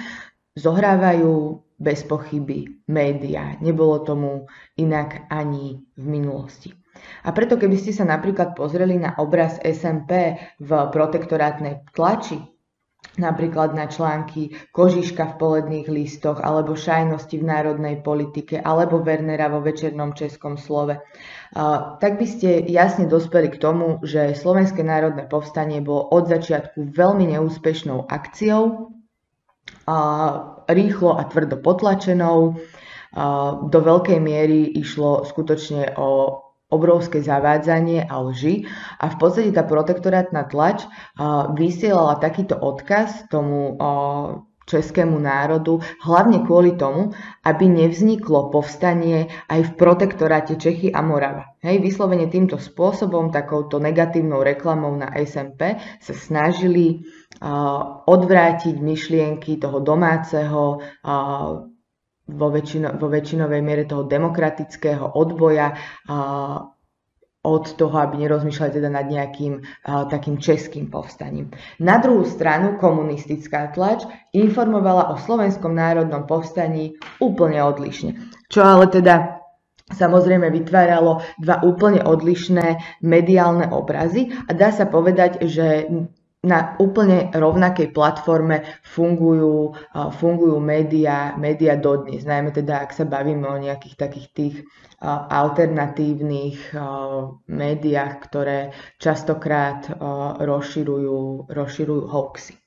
[0.51, 3.57] zohrávajú bez pochyby médiá.
[3.57, 4.45] Nebolo tomu
[4.77, 6.69] inak ani v minulosti.
[7.25, 12.37] A preto, keby ste sa napríklad pozreli na obraz SMP v protektorátnej tlači,
[13.17, 19.59] napríklad na články Kožiška v poledných listoch alebo Šajnosti v národnej politike alebo Wernera vo
[19.59, 21.01] večernom českom slove,
[21.97, 27.33] tak by ste jasne dospeli k tomu, že Slovenské národné povstanie bolo od začiatku veľmi
[27.35, 28.93] neúspešnou akciou,
[30.69, 32.55] rýchlo a tvrdo potlačenou.
[33.67, 36.39] Do veľkej miery išlo skutočne o
[36.71, 38.63] obrovské zavádzanie a lži
[39.03, 40.87] a v podstate tá protektorátna tlač
[41.59, 43.75] vysielala takýto odkaz tomu
[44.71, 47.11] českému národu, hlavne kvôli tomu,
[47.43, 51.51] aby nevzniklo povstanie aj v protektoráte Čechy a Morava.
[51.59, 57.03] Hej, vyslovene týmto spôsobom, takouto negatívnou reklamou na SMP sa snažili
[57.43, 61.67] uh, odvrátiť myšlienky toho domáceho uh,
[62.31, 65.75] vo, väčšino, vo väčšinovej miere toho demokratického odboja
[66.07, 66.15] a
[67.41, 71.49] od toho, aby nerozmýšľali teda nad nejakým a, takým českým povstaním.
[71.81, 78.13] Na druhú stranu komunistická tlač informovala o slovenskom národnom povstaní úplne odlišne.
[78.45, 79.41] Čo ale teda
[79.89, 85.89] samozrejme vytváralo dva úplne odlišné mediálne obrazy a dá sa povedať, že
[86.41, 92.25] na úplne rovnakej platforme fungujú, fungujú médiá, médiá dodnes.
[92.25, 94.55] Najmä teda, ak sa bavíme o nejakých takých tých
[95.29, 96.77] alternatívnych
[97.45, 99.89] médiách, ktoré častokrát
[100.41, 102.60] rozširujú, rozširujú hoaxy.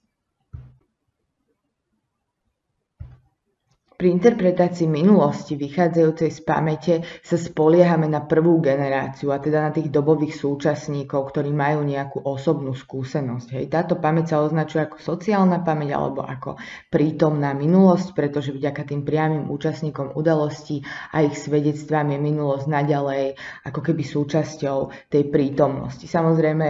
[3.95, 9.87] Pri interpretácii minulosti vychádzajúcej z pamäte sa spoliehame na prvú generáciu, a teda na tých
[9.87, 13.55] dobových súčasníkov, ktorí majú nejakú osobnú skúsenosť.
[13.55, 13.71] Hej.
[13.71, 16.59] Táto pamäť sa označuje ako sociálna pamäť alebo ako
[16.91, 20.83] prítomná minulosť, pretože vďaka tým priamým účastníkom udalostí
[21.15, 26.11] a ich svedectvám je minulosť naďalej ako keby súčasťou tej prítomnosti.
[26.11, 26.67] Samozrejme,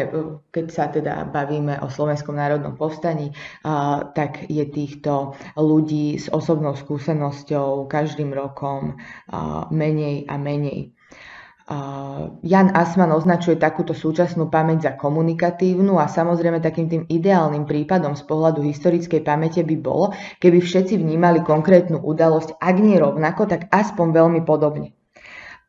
[0.52, 3.32] keď sa teda bavíme o Slovenskom národnom povstaní,
[4.12, 8.98] tak je týchto ľudí s osobnou skúsenosťou skúsenosťou, každým rokom
[9.70, 10.90] menej a menej.
[12.44, 18.20] Jan Asman označuje takúto súčasnú pamäť za komunikatívnu a samozrejme takým tým ideálnym prípadom z
[18.28, 20.12] pohľadu historickej pamäte by bolo,
[20.44, 24.92] keby všetci vnímali konkrétnu udalosť, ak nie rovnako, tak aspoň veľmi podobne.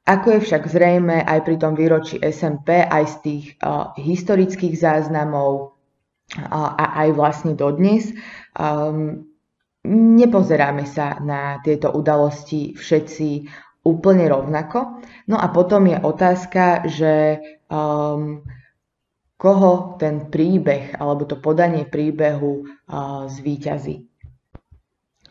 [0.03, 5.79] Ako je však zrejme aj pri tom výročí SMP, aj z tých uh, historických záznamov
[6.43, 8.11] uh, a aj vlastne dodnes,
[8.59, 9.25] um,
[9.89, 13.29] nepozeráme sa na tieto udalosti všetci
[13.85, 15.05] úplne rovnako.
[15.29, 17.39] No a potom je otázka, že
[17.69, 18.41] um,
[19.37, 24.09] koho ten príbeh alebo to podanie príbehu uh, zvíťazí.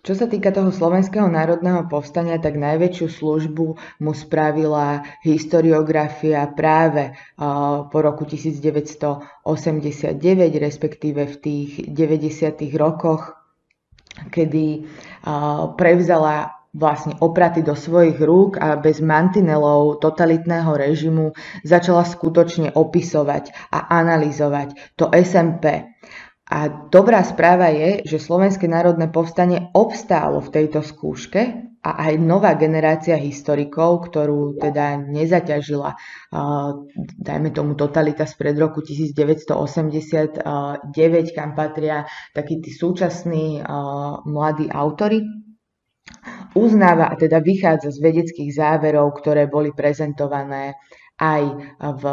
[0.04, 3.66] Čo sa týka toho slovenského národného povstania, tak najväčšiu službu
[4.04, 10.20] mu spravila historiografia práve uh, po roku 1989,
[10.60, 12.68] respektíve v tých 90.
[12.76, 13.32] rokoch,
[14.30, 14.86] kedy
[15.74, 21.30] prevzala vlastne opraty do svojich rúk a bez mantinelov totalitného režimu
[21.62, 25.94] začala skutočne opisovať a analyzovať to SMP.
[26.44, 26.58] A
[26.90, 33.12] dobrá správa je, že Slovenské národné povstanie obstálo v tejto skúške a aj nová generácia
[33.20, 35.92] historikov, ktorú teda nezaťažila,
[37.20, 40.48] dajme tomu totalita spred roku 1989,
[41.36, 43.60] kam patria takí tí súčasní
[44.24, 45.28] mladí autory,
[46.56, 50.80] uznáva a teda vychádza z vedeckých záverov, ktoré boli prezentované
[51.20, 51.42] aj
[52.00, 52.04] v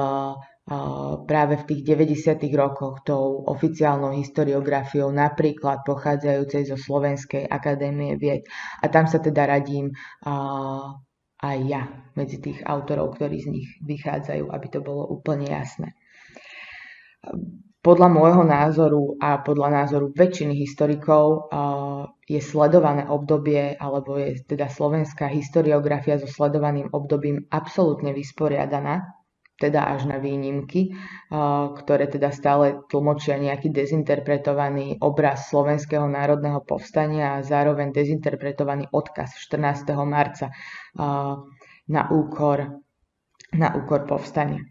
[1.26, 2.38] práve v tých 90.
[2.54, 8.46] rokoch tou oficiálnou historiografiou, napríklad pochádzajúcej zo Slovenskej akadémie vied.
[8.80, 9.90] A tam sa teda radím
[11.42, 15.98] aj ja medzi tých autorov, ktorí z nich vychádzajú, aby to bolo úplne jasné.
[17.82, 21.50] Podľa môjho názoru a podľa názoru väčšiny historikov
[22.30, 29.18] je sledované obdobie, alebo je teda slovenská historiografia so sledovaným obdobím absolútne vysporiadaná,
[29.62, 30.98] teda až na výnimky,
[31.78, 39.94] ktoré teda stále tlmočia nejaký dezinterpretovaný obraz Slovenského národného povstania a zároveň dezinterpretovaný odkaz 14.
[40.02, 40.50] marca
[41.86, 42.82] na úkor,
[43.54, 44.66] na úkor povstania.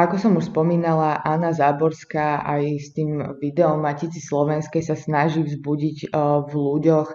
[0.00, 6.16] Ako som už spomínala, Anna Záborská aj s tým videom Matici Slovenskej sa snaží vzbudiť
[6.48, 7.08] v ľuďoch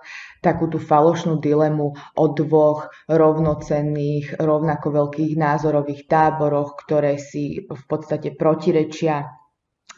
[0.45, 8.37] takú tú falošnú dilemu o dvoch rovnocenných, rovnako veľkých názorových táboroch, ktoré si v podstate
[8.37, 9.25] protirečia.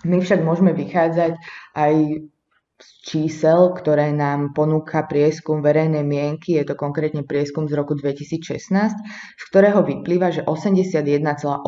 [0.07, 1.35] My však môžeme vychádzať
[1.75, 1.93] aj
[3.07, 8.53] čísel, ktoré nám ponúka prieskum verejnej mienky, je to konkrétne prieskum z roku 2016,
[9.33, 11.63] z ktorého vyplýva, že 81,8%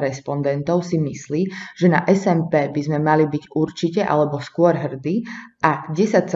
[0.00, 1.42] respondentov si myslí,
[1.78, 5.22] že na SMP by sme mali byť určite alebo skôr hrdí
[5.62, 6.34] a 10,5%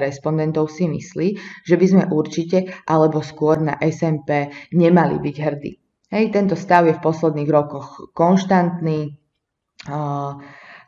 [0.00, 1.28] respondentov si myslí,
[1.62, 5.72] že by sme určite alebo skôr na SMP nemali byť hrdí.
[6.10, 9.18] Hej, tento stav je v posledných rokoch konštantný.
[9.84, 10.40] Uh,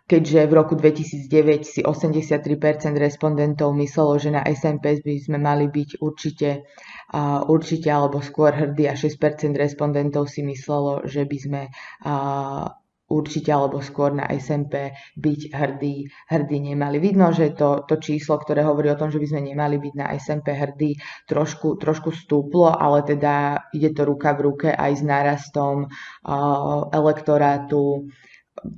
[0.07, 5.99] keďže v roku 2009 si 83% respondentov myslelo, že na SMP by sme mali byť
[5.99, 6.63] určite,
[7.11, 9.19] uh, určite alebo skôr hrdí a 6%
[9.59, 11.63] respondentov si myslelo, že by sme
[12.07, 12.71] uh,
[13.07, 15.97] určite alebo skôr na SMP byť hrdí,
[16.31, 16.99] hrdí nemali.
[16.99, 20.11] Vidno, že to, to číslo, ktoré hovorí o tom, že by sme nemali byť na
[20.19, 20.99] SMP hrdí,
[21.31, 28.11] trošku, trošku stúplo, ale teda ide to ruka v ruke aj s nárastom uh, elektorátu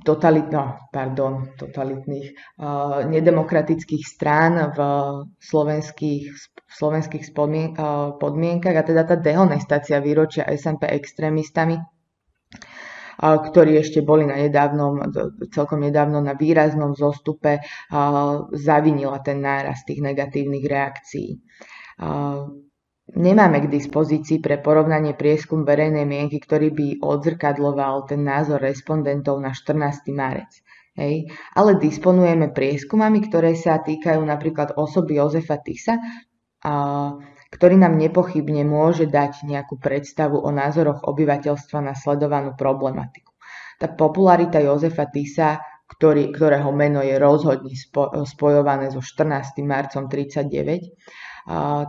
[0.03, 4.79] totalit, no, pardon, totalitných, uh, nedemokratických strán v
[5.39, 6.23] slovenských,
[6.67, 14.03] v slovenských spodmien, uh, podmienkach a teda tá dehonestácia výročia SMP extrémistami, uh, ktorí ešte
[14.03, 14.99] boli na nedávnom,
[15.51, 17.59] celkom nedávno na výraznom zostupe,
[18.55, 21.29] zavinila ten náraz tých negatívnych reakcií.
[23.15, 29.49] Nemáme k dispozícii pre porovnanie prieskum verejnej mienky, ktorý by odzrkadloval ten názor respondentov na
[29.55, 30.13] 14.
[30.13, 30.51] marec.
[30.99, 31.31] Hej.
[31.55, 35.95] Ale disponujeme prieskumami, ktoré sa týkajú napríklad osoby Jozefa Tisa,
[36.61, 36.73] a,
[37.49, 43.31] ktorý nám nepochybne môže dať nejakú predstavu o názoroch obyvateľstva na sledovanú problematiku.
[43.79, 49.55] Tá popularita Jozefa Tisa, ktorý, ktorého meno je rozhodne spo, spojované so 14.
[49.65, 50.93] marcom 39,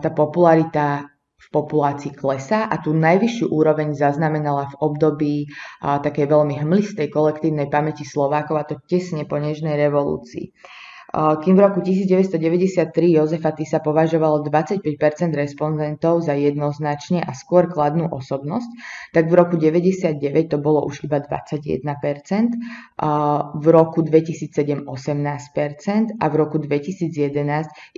[0.00, 1.04] tá popularita
[1.40, 5.34] v populácii klesá a tú najvyššiu úroveň zaznamenala v období
[5.80, 10.52] takej veľmi hmlistej kolektívnej pamäti Slovákov a to tesne po nežnej revolúcii.
[11.10, 14.84] kým v roku 1993 Jozefa Tisa považovalo 25%
[15.34, 18.70] respondentov za jednoznačne a skôr kladnú osobnosť,
[19.10, 21.82] tak v roku 99 to bolo už iba 21%,
[23.58, 27.10] v roku 2007 18% a v roku 2011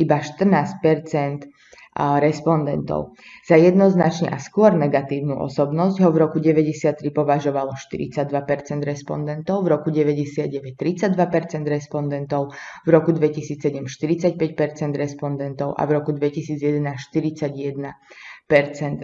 [0.00, 1.51] iba 14%
[1.96, 3.20] respondentov.
[3.44, 8.32] Za jednoznačne a skôr negatívnu osobnosť ho v roku 93 považovalo 42%
[8.80, 16.80] respondentov, v roku 99 32% respondentov, v roku 2007 45% respondentov a v roku 2011
[16.80, 17.92] 41%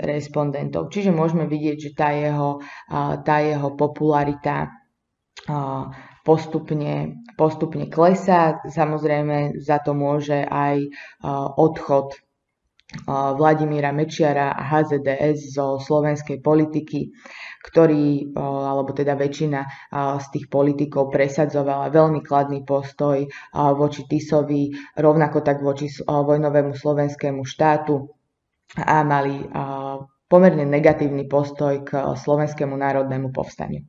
[0.01, 0.89] respondentov.
[0.89, 2.65] Čiže môžeme vidieť, že tá jeho,
[3.20, 4.73] tá jeho popularita
[6.24, 8.65] postupne, postupne klesá.
[8.65, 10.89] Samozrejme za to môže aj
[11.56, 12.16] odchod
[13.09, 17.12] Vladimíra Mečiara a HZDS zo slovenskej politiky,
[17.69, 19.60] ktorý, alebo teda väčšina
[20.16, 28.09] z tých politikov presadzovala veľmi kladný postoj voči Tisovi, rovnako tak voči vojnovému slovenskému štátu
[28.81, 29.36] a mali
[30.24, 33.85] pomerne negatívny postoj k slovenskému národnému povstaniu.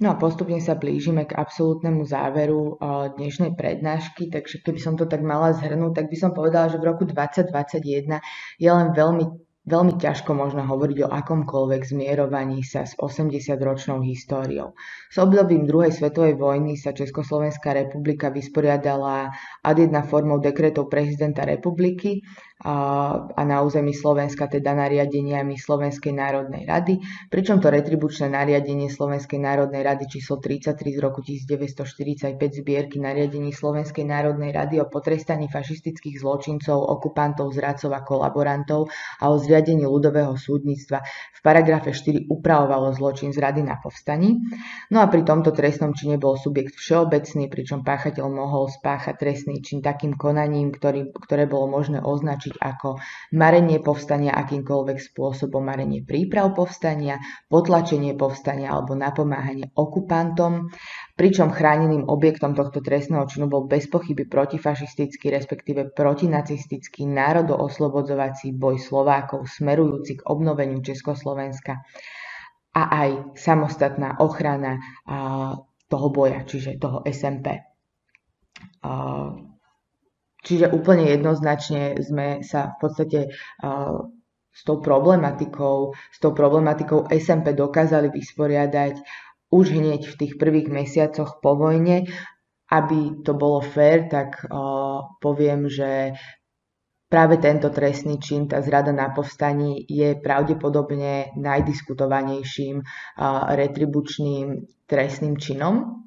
[0.00, 2.80] No a postupne sa blížime k absolútnemu záveru
[3.20, 6.88] dnešnej prednášky, takže keby som to tak mala zhrnúť, tak by som povedala, že v
[6.88, 8.16] roku 2021
[8.56, 9.24] je len veľmi
[9.60, 14.72] Veľmi ťažko možno hovoriť o akomkoľvek zmierovaní sa s 80-ročnou históriou.
[15.12, 19.28] S obdobím druhej svetovej vojny sa Československá republika vysporiadala
[19.60, 22.24] ad jedna formou dekretov prezidenta republiky
[22.60, 27.00] a na území Slovenska teda nariadeniami Slovenskej národnej rady,
[27.32, 34.04] pričom to retribučné nariadenie Slovenskej národnej rady číslo 33 z roku 1945 zbierky nariadení Slovenskej
[34.04, 38.92] národnej rady o potrestaní fašistických zločincov, okupantov, zradcov a kolaborantov
[39.24, 41.00] a o zriadení ľudového súdnictva
[41.32, 44.36] v paragrafe 4 upravovalo zločin zrady na povstaní.
[44.92, 49.80] No a pri tomto trestnom čine bol subjekt všeobecný, pričom páchateľ mohol spáchať trestný čin
[49.80, 52.98] takým konaním, ktorý, ktoré bolo možné označiť označiť ako
[53.38, 60.70] marenie povstania akýmkoľvek spôsobom, marenie príprav povstania, potlačenie povstania alebo napomáhanie okupantom,
[61.14, 69.46] pričom chráneným objektom tohto trestného činu bol bez pochyby protifašistický, respektíve protinacistický národooslobodovací boj Slovákov
[69.46, 71.86] smerujúci k obnoveniu Československa
[72.70, 74.78] a aj samostatná ochrana
[75.90, 77.66] toho boja, čiže toho SMP.
[80.40, 83.20] Čiže úplne jednoznačne sme sa v podstate
[84.50, 88.98] s tou problematikou, s tou problematikou SMP dokázali vysporiadať
[89.50, 92.08] už hneď v tých prvých mesiacoch po vojne.
[92.70, 94.46] Aby to bolo fér, tak
[95.18, 96.14] poviem, že
[97.10, 102.86] práve tento trestný čin, tá zrada na povstaní, je pravdepodobne najdiskutovanejším
[103.58, 106.06] retribučným trestným činom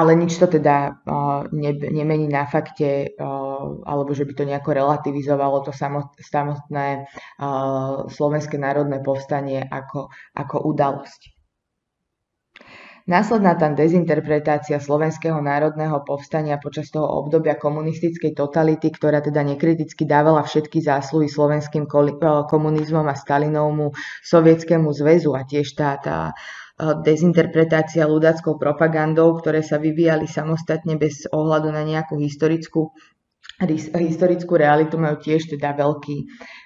[0.00, 1.04] ale nič to teda
[1.52, 3.12] ne, nemení na fakte,
[3.84, 5.76] alebo že by to nejako relativizovalo to
[6.24, 7.04] samotné
[8.08, 11.36] Slovenské národné povstanie ako, ako udalosť.
[13.10, 20.46] Následná tam dezinterpretácia slovenského národného povstania počas toho obdobia komunistickej totality, ktorá teda nekriticky dávala
[20.46, 21.90] všetky zásluhy slovenským
[22.46, 23.90] komunizmom a Stalinovmu
[24.22, 26.38] sovietskému zväzu a tiež tá, tá
[27.04, 32.94] dezinterpretácia ľudáckou propagandou, ktoré sa vyvíjali samostatne bez ohľadu na nejakú historickú
[33.68, 36.16] historickú realitu majú tiež teda veľký,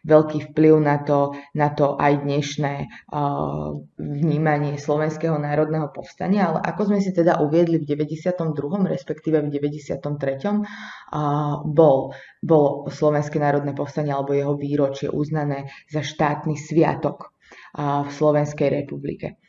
[0.06, 2.74] veľký vplyv na to, na to aj dnešné
[3.10, 8.86] uh, vnímanie slovenského národného povstania, ale ako sme si teda uviedli v 92.
[8.86, 9.98] respektíve v 93.
[9.98, 17.34] Uh, bol, bol Slovenské národné povstanie alebo jeho výročie uznané za štátny sviatok
[17.74, 19.42] v Slovenskej republike.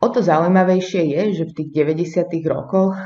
[0.00, 2.24] O to zaujímavejšie je, že v tých 90.
[2.48, 2.96] rokoch,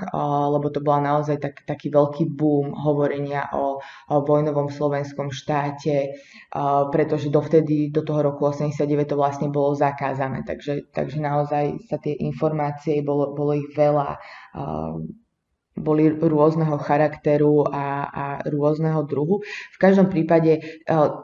[0.55, 6.15] lebo to bola naozaj tak, taký veľký boom hovorenia o, o vojnovom slovenskom štáte,
[6.95, 12.15] pretože dovtedy, do toho roku 89 to vlastne bolo zakázané, takže, takže naozaj sa tie
[12.15, 14.15] informácie, bolo, bolo ich veľa,
[15.75, 19.43] boli rôzneho charakteru a, a rôzneho druhu.
[19.75, 20.63] V každom prípade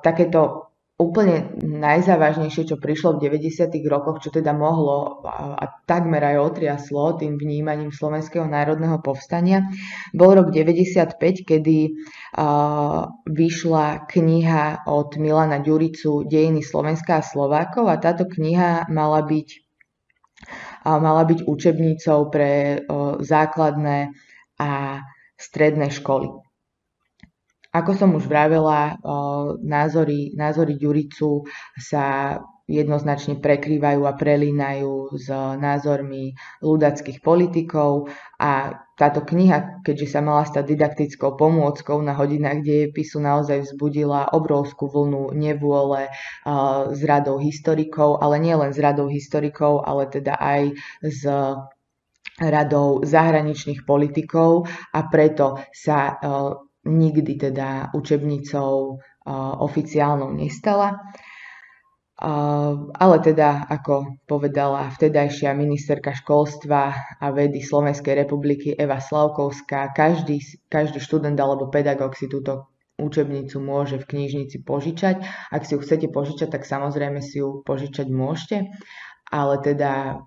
[0.03, 0.70] takéto
[1.01, 3.73] úplne najzávažnejšie, čo prišlo v 90.
[3.89, 9.65] rokoch, čo teda mohlo a, takmer aj otriaslo tým vnímaním Slovenského národného povstania,
[10.13, 11.17] bol rok 95,
[11.49, 19.25] kedy uh, vyšla kniha od Milana Ďuricu Dejiny Slovenska a Slovákov a táto kniha mala
[19.25, 19.49] byť,
[20.85, 24.13] uh, mala byť učebnicou pre uh, základné
[24.61, 25.01] a
[25.41, 26.50] stredné školy.
[27.71, 28.99] Ako som už vravela,
[29.63, 31.47] názory, názory Ďuricu
[31.79, 32.39] sa
[32.71, 35.27] jednoznačne prekrývajú a prelínajú s
[35.59, 38.07] názormi ľudackých politikov
[38.39, 44.87] a táto kniha, keďže sa mala stať didaktickou pomôckou na hodinách dejepisu, naozaj vzbudila obrovskú
[44.87, 46.11] vlnu nevôle
[46.95, 50.63] s radou historikov, ale nie len s radou historikov, ale teda aj
[51.03, 51.27] s
[52.41, 54.65] radou zahraničných politikov
[54.97, 59.01] a preto sa uh, nikdy teda učebnicou
[59.61, 60.97] oficiálnou nestala.
[63.01, 70.37] Ale teda, ako povedala vtedajšia ministerka školstva a vedy Slovenskej republiky Eva Slavkovská, každý,
[70.69, 72.69] každý študent alebo pedagóg si túto
[73.01, 75.25] učebnicu môže v knižnici požičať.
[75.49, 78.69] Ak si ju chcete požičať, tak samozrejme si ju požičať môžete,
[79.33, 80.21] ale teda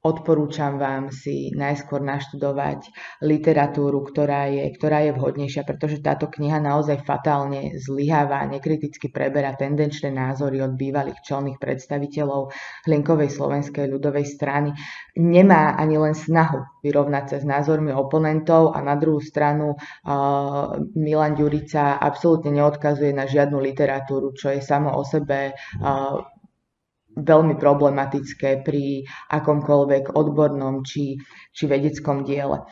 [0.00, 2.88] Odporúčam vám si najskôr naštudovať
[3.20, 10.08] literatúru, ktorá je, ktorá je vhodnejšia, pretože táto kniha naozaj fatálne zlyháva, nekriticky preberá tendenčné
[10.08, 12.48] názory od bývalých čelných predstaviteľov
[12.88, 14.72] Hlinkovej slovenskej ľudovej strany.
[15.20, 21.36] Nemá ani len snahu vyrovnať sa s názormi oponentov a na druhú stranu uh, Milan
[21.36, 26.39] Ďurica absolútne neodkazuje na žiadnu literatúru, čo je samo o sebe uh,
[27.16, 31.18] veľmi problematické pri akomkoľvek odbornom či,
[31.50, 32.62] či vedeckom diele.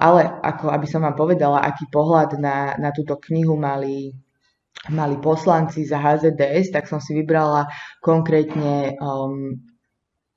[0.00, 4.08] Ale ako aby som vám povedala, aký pohľad na, na túto knihu mali,
[4.88, 7.68] mali poslanci za HZDS, tak som si vybrala
[8.00, 9.60] konkrétne um,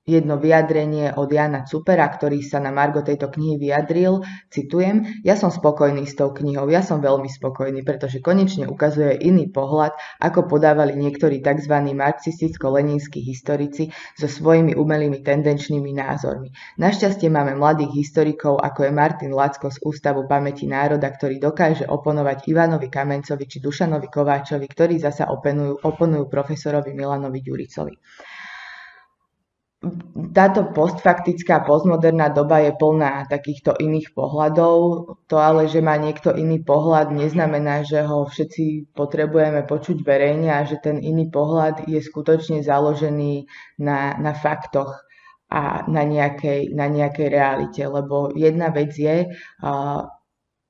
[0.04, 4.20] jedno vyjadrenie od Jana Cupera, ktorý sa na Margo tejto knihy vyjadril,
[4.52, 9.48] citujem, ja som spokojný s tou knihou, ja som veľmi spokojný, pretože konečne ukazuje iný
[9.48, 11.72] pohľad, ako podávali niektorí tzv.
[11.96, 16.52] marxisticko-leninskí historici so svojimi umelými tendenčnými názormi.
[16.76, 22.52] Našťastie máme mladých historikov, ako je Martin Lacko z Ústavu pamäti národa, ktorý dokáže oponovať
[22.52, 27.96] Ivanovi Kamencovi či Dušanovi Kováčovi, ktorí zasa oponujú, oponujú profesorovi Milanovi Ďuricovi
[30.31, 34.76] táto postfaktická, postmoderná doba je plná takýchto iných pohľadov.
[35.27, 40.64] To ale, že má niekto iný pohľad, neznamená, že ho všetci potrebujeme počuť verejne a
[40.64, 43.45] že ten iný pohľad je skutočne založený
[43.84, 45.03] na, na faktoch
[45.51, 47.84] a na nejakej, na nejakej realite.
[47.84, 49.99] Lebo jedna vec je uh,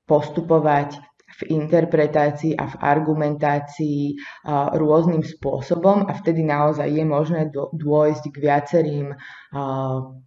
[0.09, 0.99] postupovať
[1.43, 3.99] v interpretácii a v argumentácii
[4.79, 9.07] rôznym spôsobom a vtedy naozaj je možné dôjsť k viacerým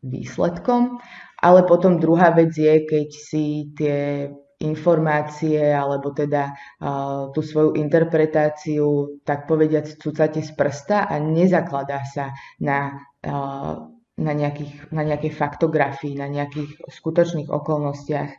[0.05, 1.01] výsledkom.
[1.40, 9.20] Ale potom druhá vec je, keď si tie informácie alebo teda uh, tú svoju interpretáciu
[9.20, 12.32] tak povediať cucate z prsta a nezakladá sa
[12.64, 13.84] na, uh,
[14.16, 18.30] na, nejakých, na nejakej faktografii, na nejakých skutočných okolnostiach,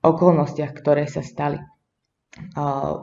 [0.00, 1.60] okolnostiach, ktoré sa stali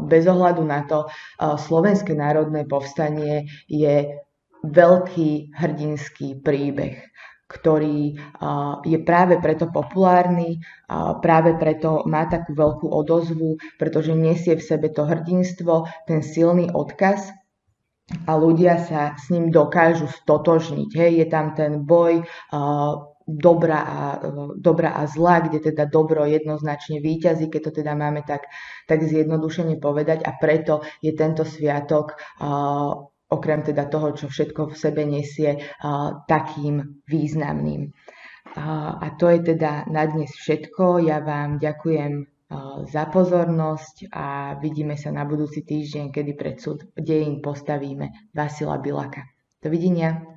[0.06, 1.10] bez ohľadu na to,
[1.40, 4.20] Slovenské národné povstanie je
[4.66, 6.98] veľký hrdinský príbeh,
[7.46, 8.18] ktorý
[8.82, 10.58] je práve preto populárny,
[11.22, 17.30] práve preto má takú veľkú odozvu, pretože nesie v sebe to hrdinstvo, ten silný odkaz
[18.26, 20.90] a ľudia sa s ním dokážu stotožniť.
[20.94, 22.26] Hej, je tam ten boj
[23.26, 23.98] dobra a,
[24.56, 28.46] dobra a zla, kde teda dobro jednoznačne výťazí, keď to teda máme tak,
[28.86, 32.94] tak zjednodušene povedať a preto je tento sviatok uh,
[33.26, 37.90] okrem teda toho, čo všetko v sebe nesie, uh, takým významným.
[38.56, 41.04] A to je teda na dnes všetko.
[41.04, 42.24] Ja vám ďakujem
[42.88, 49.28] za pozornosť a vidíme sa na budúci týždeň, kedy pred súd dejín postavíme Vasila Bilaka.
[49.60, 50.35] Dovidenia.